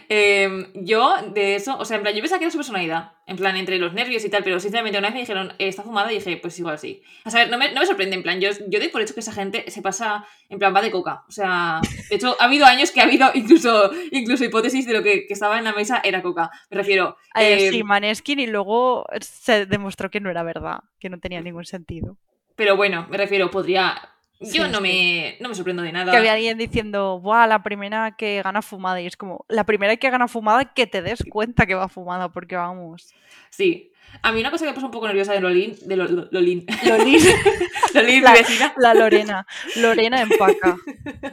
Eh, 0.08 0.68
yo, 0.74 1.14
de 1.34 1.54
eso, 1.56 1.76
o 1.78 1.84
sea, 1.84 1.96
en 1.96 2.02
plan, 2.02 2.14
yo 2.14 2.20
pensaba 2.20 2.38
que 2.38 2.44
era 2.44 2.52
su 2.52 2.58
personalidad, 2.58 3.12
en 3.26 3.36
plan, 3.36 3.56
entre 3.56 3.78
los 3.78 3.94
nervios 3.94 4.24
y 4.24 4.28
tal, 4.28 4.44
pero 4.44 4.60
sinceramente 4.60 4.98
una 4.98 5.08
vez 5.08 5.14
me 5.14 5.20
dijeron, 5.20 5.52
eh, 5.58 5.68
está 5.68 5.82
fumada, 5.82 6.12
y 6.12 6.16
dije, 6.16 6.36
pues 6.36 6.58
igual 6.58 6.78
sí. 6.78 7.02
A 7.24 7.30
saber, 7.30 7.50
no 7.50 7.58
me, 7.58 7.72
no 7.72 7.80
me 7.80 7.86
sorprende, 7.86 8.14
en 8.16 8.22
plan, 8.22 8.40
yo, 8.40 8.50
yo 8.68 8.78
doy 8.78 8.88
por 8.88 9.00
hecho 9.00 9.14
que 9.14 9.20
esa 9.20 9.32
gente 9.32 9.70
se 9.70 9.82
pasa, 9.82 10.26
en 10.48 10.58
plan, 10.58 10.74
va 10.74 10.82
de 10.82 10.90
coca. 10.90 11.24
O 11.28 11.32
sea, 11.32 11.80
de 12.10 12.16
hecho, 12.16 12.36
ha 12.38 12.44
habido 12.44 12.66
años 12.66 12.90
que 12.90 13.00
ha 13.00 13.04
habido 13.04 13.30
incluso, 13.34 13.90
incluso 14.10 14.44
hipótesis 14.44 14.86
de 14.86 14.92
lo 14.92 15.02
que, 15.02 15.26
que 15.26 15.32
estaba 15.32 15.58
en 15.58 15.64
la 15.64 15.72
mesa 15.72 16.00
era 16.04 16.22
coca. 16.22 16.50
Me 16.70 16.76
refiero, 16.76 17.16
Eh, 17.34 17.68
eh, 17.68 17.70
sí, 17.70 17.82
Maneskin 17.82 18.40
y 18.40 18.46
luego 18.46 19.06
se 19.20 19.66
demostró 19.66 20.10
que 20.10 20.20
no 20.20 20.30
era 20.30 20.42
verdad, 20.42 20.80
que 21.00 21.08
no 21.08 21.18
tenía 21.18 21.40
ningún 21.40 21.64
sentido. 21.64 22.18
pero 22.54 22.76
bueno, 22.76 23.06
me 23.10 23.16
refiero, 23.16 23.50
podría... 23.50 24.08
Yo 24.42 24.64
Sí, 24.64 24.70
no, 24.70 24.80
me, 24.80 25.36
no 25.40 25.48
me 25.48 25.54
sorprendo 25.54 25.82
de 25.82 25.92
nada. 25.92 26.10
Que 26.12 26.18
había 26.18 26.32
alguien 26.34 26.58
diciendo, 26.58 27.20
¡buah! 27.20 27.46
La 27.46 27.62
primera 27.62 28.16
que 28.16 28.42
gana 28.42 28.62
fumada. 28.62 29.00
Y 29.00 29.06
es 29.06 29.16
como, 29.16 29.44
la 29.48 29.64
primera 29.64 29.96
que 29.96 30.10
gana 30.10 30.28
fumada, 30.28 30.64
que 30.74 30.86
te 30.86 31.02
des 31.02 31.22
cuenta 31.30 31.66
que 31.66 31.74
va 31.74 31.88
fumada, 31.88 32.30
porque 32.30 32.56
vamos. 32.56 33.12
Sí. 33.50 33.88
A 34.22 34.30
mí 34.30 34.40
una 34.40 34.50
cosa 34.50 34.64
que 34.66 34.70
me 34.70 34.74
puso 34.74 34.86
un 34.86 34.92
poco 34.92 35.06
nerviosa 35.06 35.32
de 35.32 35.40
Lolín, 35.40 35.74
de 35.86 35.96
Lo- 35.96 36.04
Lo- 36.06 36.28
Lolín, 36.30 36.66
Lolin, 36.84 37.18
Lolín, 37.94 38.22
La- 38.22 38.32
mi 38.32 38.38
vecina, 38.38 38.74
la 38.76 38.92
Lorena. 38.94 39.46
Lorena 39.76 40.20
empaca. 40.20 40.76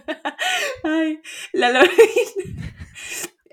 Ay, 0.83 1.19
la 1.53 1.71
Lorin. 1.71 1.91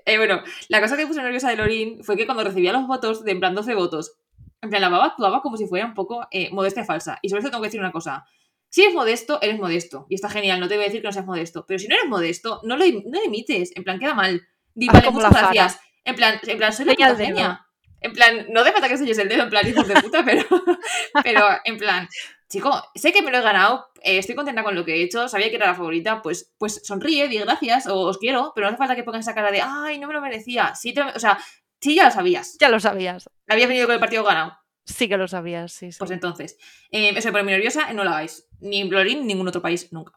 Eh, 0.05 0.17
bueno, 0.17 0.41
la 0.69 0.79
cosa 0.81 0.95
que 0.95 1.01
me 1.03 1.07
puso 1.09 1.21
nerviosa 1.21 1.49
de 1.49 1.57
Lorin 1.57 2.03
fue 2.03 2.15
que 2.15 2.25
cuando 2.25 2.43
recibía 2.43 2.71
los 2.71 2.87
votos, 2.87 3.25
de 3.25 3.31
en 3.31 3.39
plan 3.41 3.53
12 3.55 3.75
votos, 3.75 4.13
en 4.61 4.69
plan 4.69 4.81
la 4.81 4.89
baba 4.89 5.07
actuaba 5.07 5.41
como 5.41 5.57
si 5.57 5.67
fuera 5.67 5.85
un 5.85 5.93
poco 5.93 6.25
eh, 6.31 6.49
modestia 6.53 6.85
falsa. 6.85 7.19
Y 7.21 7.27
sobre 7.29 7.41
eso 7.41 7.49
tengo 7.49 7.61
que 7.61 7.67
decir 7.67 7.81
una 7.81 7.91
cosa. 7.91 8.25
Si 8.69 8.81
eres 8.83 8.93
modesto, 8.93 9.39
eres 9.41 9.57
modesto. 9.59 10.05
Y 10.09 10.15
está 10.15 10.29
genial, 10.29 10.59
no 10.59 10.67
te 10.67 10.75
voy 10.75 10.83
a 10.83 10.87
decir 10.87 11.01
que 11.01 11.07
no 11.07 11.11
seas 11.13 11.25
modesto. 11.25 11.65
Pero 11.67 11.79
si 11.79 11.87
no 11.87 11.95
eres 11.95 12.07
modesto, 12.09 12.61
no 12.63 12.77
lo, 12.77 12.85
no 12.85 13.19
lo 13.19 13.23
imites. 13.25 13.71
En 13.75 13.83
plan, 13.83 13.99
queda 13.99 14.13
mal. 14.13 14.45
Di, 14.73 14.87
vale, 14.87 15.07
muchas 15.11 15.31
gracias. 15.53 15.79
En 16.03 16.15
plan, 16.15 16.39
en 16.45 16.57
plan, 16.57 16.73
soy 16.73 16.85
la 16.85 16.91
puta 16.95 17.15
genia. 17.25 17.65
En 17.99 18.13
plan, 18.13 18.45
no 18.49 18.63
de 18.63 18.71
falta 18.71 18.87
que 18.87 18.93
enseñes 18.93 19.17
el 19.17 19.27
dedo, 19.27 19.43
en 19.43 19.49
plan, 19.49 19.67
hijos 19.67 19.87
de 19.87 19.95
puta, 20.01 20.23
pero, 20.23 20.43
pero 21.23 21.45
en 21.65 21.77
plan, 21.77 22.07
chico, 22.47 22.71
sé 22.93 23.11
que 23.11 23.23
me 23.23 23.31
lo 23.31 23.39
he 23.39 23.41
ganado, 23.41 23.87
eh, 24.03 24.19
estoy 24.19 24.35
contenta 24.35 24.63
con 24.63 24.75
lo 24.75 24.85
que 24.85 24.93
he 24.95 25.01
hecho, 25.03 25.27
sabía 25.27 25.49
que 25.49 25.55
era 25.55 25.65
la 25.67 25.75
favorita, 25.75 26.21
pues, 26.21 26.53
pues 26.59 26.81
sonríe, 26.85 27.27
di 27.27 27.39
gracias, 27.39 27.87
o 27.87 27.95
os 28.01 28.19
quiero, 28.19 28.51
pero 28.53 28.67
no 28.67 28.69
hace 28.69 28.77
falta 28.77 28.95
que 28.95 29.03
pongas 29.03 29.21
esa 29.25 29.33
cara 29.33 29.51
de, 29.51 29.61
ay, 29.63 29.97
no 29.97 30.07
me 30.07 30.13
lo 30.13 30.21
merecía. 30.21 30.75
Sí, 30.75 30.93
te- 30.93 31.01
o 31.01 31.19
sea, 31.19 31.39
sí 31.81 31.95
ya 31.95 32.05
lo 32.05 32.11
sabías. 32.11 32.55
Ya 32.59 32.69
lo 32.69 32.79
sabías. 32.79 33.27
Habías 33.47 33.67
venido 33.67 33.87
con 33.87 33.95
el 33.95 33.99
partido 33.99 34.23
ganado. 34.23 34.55
Sí 34.87 35.09
que 35.09 35.17
lo 35.17 35.27
sabías, 35.27 35.73
sí, 35.73 35.91
sí. 35.91 35.97
Pues 35.99 36.11
entonces, 36.11 36.57
eh, 36.91 37.09
eso 37.09 37.27
de 37.27 37.31
ponerme 37.33 37.51
nerviosa, 37.51 37.91
no 37.93 38.03
lo 38.05 38.11
hagáis. 38.11 38.47
Ni 38.61 38.79
en 38.79 38.87
Florín, 38.89 39.19
ni 39.21 39.27
ningún 39.27 39.47
otro 39.49 39.61
país, 39.61 39.91
nunca. 39.91 40.13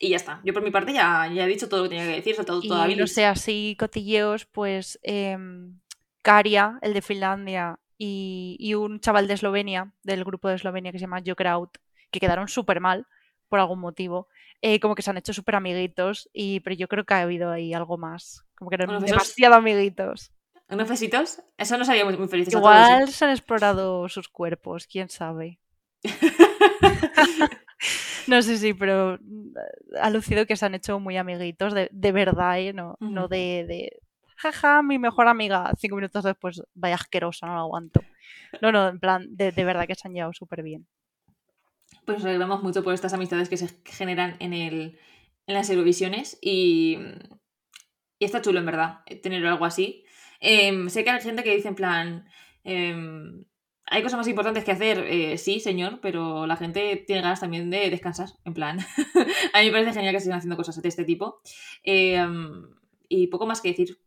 Y 0.00 0.10
ya 0.10 0.16
está. 0.16 0.40
Yo 0.44 0.54
por 0.54 0.62
mi 0.62 0.70
parte 0.70 0.92
ya, 0.92 1.30
ya 1.32 1.44
he 1.44 1.48
dicho 1.48 1.68
todo 1.68 1.80
lo 1.80 1.84
que 1.84 1.96
tenía 1.96 2.06
que 2.06 2.16
decir, 2.16 2.34
soltado 2.36 2.60
y 2.62 2.68
toda 2.68 2.88
no 2.88 3.06
sé, 3.06 3.26
así 3.26 3.76
cotilleos, 3.78 4.46
pues 4.46 4.98
em, 5.02 5.80
Karia, 6.22 6.78
el 6.82 6.94
de 6.94 7.02
Finlandia, 7.02 7.78
y, 7.98 8.56
y 8.60 8.74
un 8.74 9.00
chaval 9.00 9.26
de 9.26 9.34
Eslovenia, 9.34 9.92
del 10.04 10.24
grupo 10.24 10.48
de 10.48 10.54
Eslovenia 10.54 10.92
que 10.92 10.98
se 10.98 11.02
llama 11.02 11.22
Jokraut, 11.24 11.76
que 12.10 12.20
quedaron 12.20 12.48
súper 12.48 12.80
mal 12.80 13.06
por 13.48 13.58
algún 13.60 13.80
motivo. 13.80 14.28
eh, 14.60 14.80
como 14.80 14.94
que 14.96 15.02
se 15.02 15.10
han 15.10 15.16
hecho 15.18 15.32
súper 15.32 15.54
amiguitos, 15.54 16.28
y, 16.32 16.60
pero 16.60 16.74
yo 16.74 16.88
creo 16.88 17.04
que 17.04 17.14
ha 17.14 17.20
habido 17.20 17.50
ahí 17.50 17.74
algo 17.74 17.96
más. 17.96 18.44
Como 18.56 18.70
que 18.70 18.74
eran 18.74 19.04
demasiado 19.04 19.54
amiguitos. 19.54 20.32
¿Unos 20.68 20.88
besitos? 20.88 21.42
Eso 21.56 21.78
nos 21.78 21.88
haría 21.88 22.04
muy, 22.04 22.16
muy 22.16 22.28
felices 22.28 22.54
a 22.54 22.60
todos. 22.60 22.74
Igual 22.74 23.08
se 23.08 23.24
han 23.24 23.30
explorado 23.30 24.08
sus 24.08 24.28
cuerpos, 24.28 24.86
quién 24.86 25.08
sabe. 25.08 25.58
No 28.28 28.42
sé, 28.42 28.58
sí, 28.58 28.74
pero 28.74 29.18
mm, 29.22 29.54
ha 30.00 30.10
lucido 30.10 30.44
que 30.46 30.56
se 30.56 30.66
han 30.66 30.74
hecho 30.74 31.00
muy 31.00 31.16
amiguitos, 31.16 31.72
de, 31.72 31.88
de 31.90 32.12
verdad, 32.12 32.60
¿eh? 32.60 32.74
No, 32.74 32.96
no 33.00 33.26
de, 33.26 33.64
de, 33.66 34.00
jaja, 34.36 34.82
mi 34.82 34.98
mejor 34.98 35.28
amiga, 35.28 35.72
cinco 35.78 35.96
minutos 35.96 36.24
después, 36.24 36.62
vaya 36.74 36.96
asquerosa, 36.96 37.46
no 37.46 37.54
lo 37.54 37.60
aguanto. 37.60 38.00
No, 38.60 38.70
no, 38.70 38.88
en 38.88 39.00
plan, 39.00 39.26
de, 39.30 39.50
de 39.50 39.64
verdad 39.64 39.86
que 39.86 39.94
se 39.94 40.06
han 40.06 40.14
llevado 40.14 40.32
súper 40.34 40.62
bien. 40.62 40.86
Pues 42.04 42.18
nos 42.18 42.26
alegramos 42.26 42.62
mucho 42.62 42.84
por 42.84 42.92
estas 42.92 43.14
amistades 43.14 43.48
que 43.48 43.56
se 43.56 43.68
generan 43.84 44.36
en, 44.40 44.52
el, 44.52 44.98
en 45.46 45.54
las 45.54 45.70
Eurovisiones 45.70 46.38
y, 46.42 46.98
y 48.18 48.24
está 48.24 48.42
chulo, 48.42 48.58
en 48.58 48.66
verdad, 48.66 49.00
tener 49.22 49.46
algo 49.46 49.64
así. 49.64 50.04
Em, 50.40 50.88
sé 50.88 51.04
que 51.04 51.10
hay 51.10 51.20
gente 51.20 51.42
que 51.42 51.54
dice 51.54 51.68
en 51.68 51.74
plan, 51.74 52.28
em, 52.64 53.44
hay 53.86 54.02
cosas 54.02 54.18
más 54.18 54.28
importantes 54.28 54.64
que 54.64 54.72
hacer, 54.72 54.98
eh, 55.08 55.38
sí, 55.38 55.60
señor, 55.60 56.00
pero 56.00 56.46
la 56.46 56.56
gente 56.56 57.02
tiene 57.06 57.22
ganas 57.22 57.40
también 57.40 57.70
de 57.70 57.88
descansar, 57.90 58.28
en 58.44 58.54
plan. 58.54 58.78
a 59.54 59.60
mí 59.60 59.66
me 59.66 59.72
parece 59.72 59.94
genial 59.94 60.12
que 60.12 60.18
estén 60.18 60.34
haciendo 60.34 60.56
cosas 60.56 60.80
de 60.82 60.88
este 60.88 61.04
tipo. 61.04 61.40
Em, 61.82 62.68
y 63.08 63.26
poco 63.28 63.46
más 63.46 63.60
que 63.60 63.68
decir. 63.70 63.98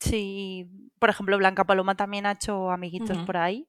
Sí, 0.00 0.70
por 0.98 1.10
ejemplo, 1.10 1.36
Blanca 1.38 1.64
Paloma 1.64 1.96
también 1.96 2.26
ha 2.26 2.32
hecho 2.32 2.70
amiguitos 2.70 3.18
por 3.26 3.36
ahí. 3.36 3.66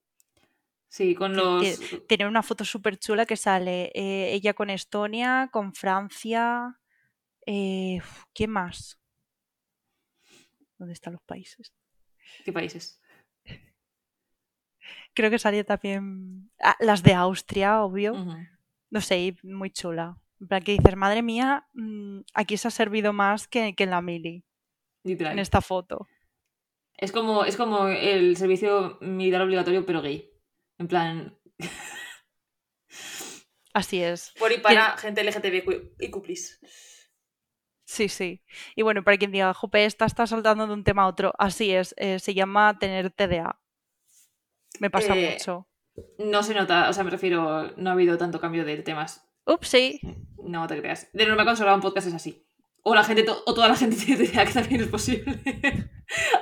Sí, 0.88 1.14
con 1.14 1.34
los. 1.36 1.78
ti- 1.78 2.00
Tiene 2.08 2.26
una 2.28 2.42
foto 2.42 2.64
súper 2.64 2.96
chula 2.98 3.26
que 3.26 3.36
sale 3.36 3.90
eh, 3.94 4.32
ella 4.32 4.54
con 4.54 4.70
Estonia, 4.70 5.48
con 5.52 5.74
Francia. 5.74 6.78
eh, 7.46 8.00
¿Quién 8.32 8.50
más? 8.50 8.98
¿Dónde 10.80 10.94
están 10.94 11.12
los 11.12 11.22
países? 11.22 11.74
¿Qué 12.42 12.54
países? 12.54 13.02
Creo 15.12 15.30
que 15.30 15.38
salía 15.38 15.62
también 15.62 16.50
ah, 16.58 16.74
las 16.80 17.02
de 17.02 17.12
Austria, 17.12 17.82
obvio. 17.82 18.14
No 18.88 19.00
sé, 19.02 19.36
muy 19.42 19.70
chula. 19.70 20.16
En 20.40 20.48
plan 20.48 20.62
que 20.62 20.72
dices, 20.72 20.96
madre 20.96 21.20
mía, 21.20 21.68
mm, 21.74 22.20
aquí 22.32 22.56
se 22.56 22.68
ha 22.68 22.70
servido 22.70 23.12
más 23.12 23.46
que, 23.46 23.74
que 23.74 23.84
en 23.84 23.90
la 23.90 24.00
mili, 24.00 24.42
Literal. 25.04 25.34
en 25.34 25.38
esta 25.40 25.60
foto. 25.60 26.08
Es 26.96 27.12
como, 27.12 27.44
es 27.44 27.56
como 27.58 27.88
el 27.88 28.38
servicio 28.38 28.96
militar 29.02 29.42
obligatorio, 29.42 29.84
pero 29.84 30.00
gay. 30.00 30.30
En 30.78 30.88
plan, 30.88 31.38
Así 33.74 34.02
es. 34.02 34.32
por 34.38 34.50
y 34.50 34.58
para 34.58 34.96
gente 34.96 35.22
LGTBIQ 35.22 35.96
y 36.00 36.08
please. 36.08 36.58
Sí, 37.90 38.08
sí. 38.08 38.40
Y 38.76 38.82
bueno, 38.82 39.02
para 39.02 39.16
quien 39.18 39.32
diga, 39.32 39.52
Jope, 39.52 39.84
esta 39.84 40.04
está 40.04 40.24
saltando 40.24 40.64
de 40.68 40.72
un 40.74 40.84
tema 40.84 41.02
a 41.02 41.08
otro. 41.08 41.32
Así 41.40 41.72
es, 41.74 41.92
eh, 41.98 42.20
se 42.20 42.34
llama 42.34 42.78
tener 42.78 43.10
TDA. 43.10 43.60
Me 44.78 44.90
pasa 44.90 45.16
Eh, 45.16 45.32
mucho. 45.32 45.66
No 46.18 46.44
se 46.44 46.54
nota, 46.54 46.88
o 46.88 46.92
sea, 46.92 47.02
me 47.02 47.10
refiero, 47.10 47.72
no 47.76 47.90
ha 47.90 47.92
habido 47.94 48.16
tanto 48.16 48.40
cambio 48.40 48.64
de 48.64 48.76
temas. 48.76 49.28
Ups, 49.44 49.66
sí. 49.66 50.00
No 50.38 50.68
te 50.68 50.78
creas. 50.78 51.08
De 51.12 51.26
normal 51.26 51.44
cuando 51.46 51.74
un 51.74 51.80
podcast 51.80 52.06
es 52.06 52.14
así. 52.14 52.46
O 52.84 52.94
la 52.94 53.02
gente, 53.02 53.24
to- 53.24 53.42
o 53.44 53.54
toda 53.54 53.66
la 53.66 53.74
gente 53.74 53.96
tiene 54.06 54.24
TDA, 54.24 54.44
que 54.46 54.52
también 54.52 54.82
es 54.82 54.86
posible. 54.86 55.40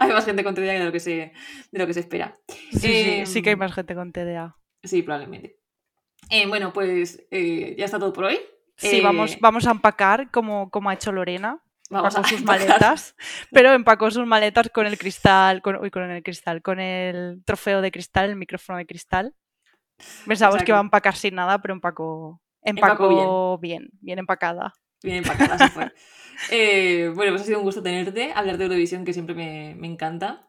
hay 0.00 0.12
más 0.12 0.26
gente 0.26 0.44
con 0.44 0.54
TDA 0.54 0.74
de 0.74 0.84
lo 0.84 0.92
que 0.92 1.00
se, 1.00 1.32
de 1.72 1.78
lo 1.78 1.86
que 1.86 1.94
se 1.94 2.00
espera. 2.00 2.38
Sí, 2.72 2.78
sí, 2.78 3.22
sí 3.26 3.40
que 3.42 3.48
hay 3.48 3.54
Em, 3.54 3.58
más 3.58 3.72
gente 3.72 3.94
con 3.94 4.12
TDA. 4.12 4.54
Sí, 4.82 5.00
probablemente. 5.00 5.58
Eh, 6.28 6.46
bueno, 6.46 6.74
pues 6.74 7.26
eh, 7.30 7.74
ya 7.78 7.86
está 7.86 7.98
todo 7.98 8.12
por 8.12 8.24
hoy. 8.24 8.38
Sí, 8.78 8.98
Eh, 8.98 9.02
vamos, 9.02 9.38
vamos 9.40 9.66
a 9.66 9.72
empacar 9.72 10.30
como, 10.30 10.70
como 10.70 10.90
ha 10.90 10.94
hecho 10.94 11.12
Lorena. 11.12 11.60
Vamos 11.90 12.14
empacó 12.14 12.26
a 12.26 12.30
sus 12.30 12.40
empacar. 12.40 12.68
maletas, 12.68 13.16
pero 13.50 13.72
empacó 13.72 14.10
sus 14.10 14.26
maletas 14.26 14.70
con 14.70 14.86
el 14.86 14.98
cristal, 14.98 15.62
con, 15.62 15.76
uy, 15.76 15.90
con 15.90 16.10
el 16.10 16.22
cristal, 16.22 16.62
con 16.62 16.80
el 16.80 17.42
trofeo 17.44 17.80
de 17.82 17.90
cristal, 17.90 18.30
el 18.30 18.36
micrófono 18.36 18.78
de 18.78 18.86
cristal. 18.86 19.34
Pensábamos 20.26 20.62
que 20.62 20.70
iba 20.70 20.78
a 20.78 20.82
empacar 20.82 21.16
sin 21.16 21.34
nada, 21.34 21.60
pero 21.60 21.74
empacó, 21.74 22.40
Empacó 22.62 23.04
empacó 23.04 23.58
bien, 23.58 23.88
bien 24.00 24.18
empacada. 24.18 24.72
Bien 25.02 25.18
empacada, 25.18 25.54
así 25.56 25.68
fue. 25.68 25.92
Eh, 26.52 27.10
bueno, 27.16 27.32
pues 27.32 27.42
ha 27.42 27.46
sido 27.46 27.58
un 27.58 27.64
gusto 27.64 27.82
tenerte, 27.82 28.32
hablar 28.32 28.58
de 28.58 28.64
Eurovisión, 28.66 29.04
que 29.04 29.12
siempre 29.12 29.34
me, 29.34 29.74
me 29.76 29.88
encanta. 29.88 30.46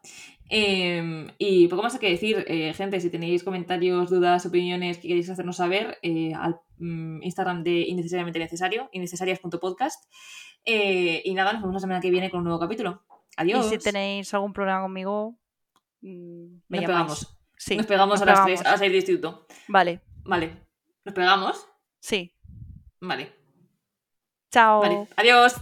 Eh, 0.52 1.26
y 1.38 1.68
poco 1.68 1.82
más 1.84 1.96
que 1.98 2.10
decir, 2.10 2.44
eh, 2.48 2.74
gente, 2.74 3.00
si 3.00 3.08
tenéis 3.08 3.44
comentarios, 3.44 4.10
dudas, 4.10 4.44
opiniones 4.46 4.98
que 4.98 5.06
queréis 5.08 5.30
hacernos 5.30 5.56
saber, 5.56 5.98
eh, 6.02 6.32
al 6.34 6.60
mm, 6.78 7.22
Instagram 7.22 7.62
de 7.62 7.82
Innecesariamente 7.82 8.38
Necesario, 8.40 8.88
innecesarias.podcast. 8.92 10.04
Eh, 10.64 11.22
y 11.24 11.32
nada, 11.34 11.52
nos 11.52 11.62
vemos 11.62 11.74
la 11.74 11.80
semana 11.80 12.00
que 12.00 12.10
viene 12.10 12.30
con 12.30 12.38
un 12.40 12.44
nuevo 12.44 12.58
capítulo. 12.58 13.04
Adiós. 13.36 13.64
Y 13.66 13.70
si 13.70 13.78
tenéis 13.78 14.34
algún 14.34 14.52
problema 14.52 14.82
conmigo, 14.82 15.38
mm, 16.02 16.08
me 16.68 16.78
Nos 16.78 16.80
llamáis. 16.80 16.86
pegamos. 16.86 17.36
Sí, 17.56 17.76
nos 17.76 17.86
pegamos 17.86 18.20
nos 18.20 18.22
a 18.22 18.24
las 18.26 18.40
pegamos. 18.40 18.60
3 18.60 18.66
a 18.66 18.70
las 18.72 18.80
6 18.80 18.90
de 18.92 18.96
instituto. 18.98 19.46
Vale, 19.68 20.00
Vale. 20.24 20.56
¿Nos 21.04 21.14
pegamos? 21.14 21.66
sí. 22.00 22.34
Vale. 23.00 23.32
Chao. 24.50 24.80
Vale. 24.80 25.06
Adiós. 25.16 25.54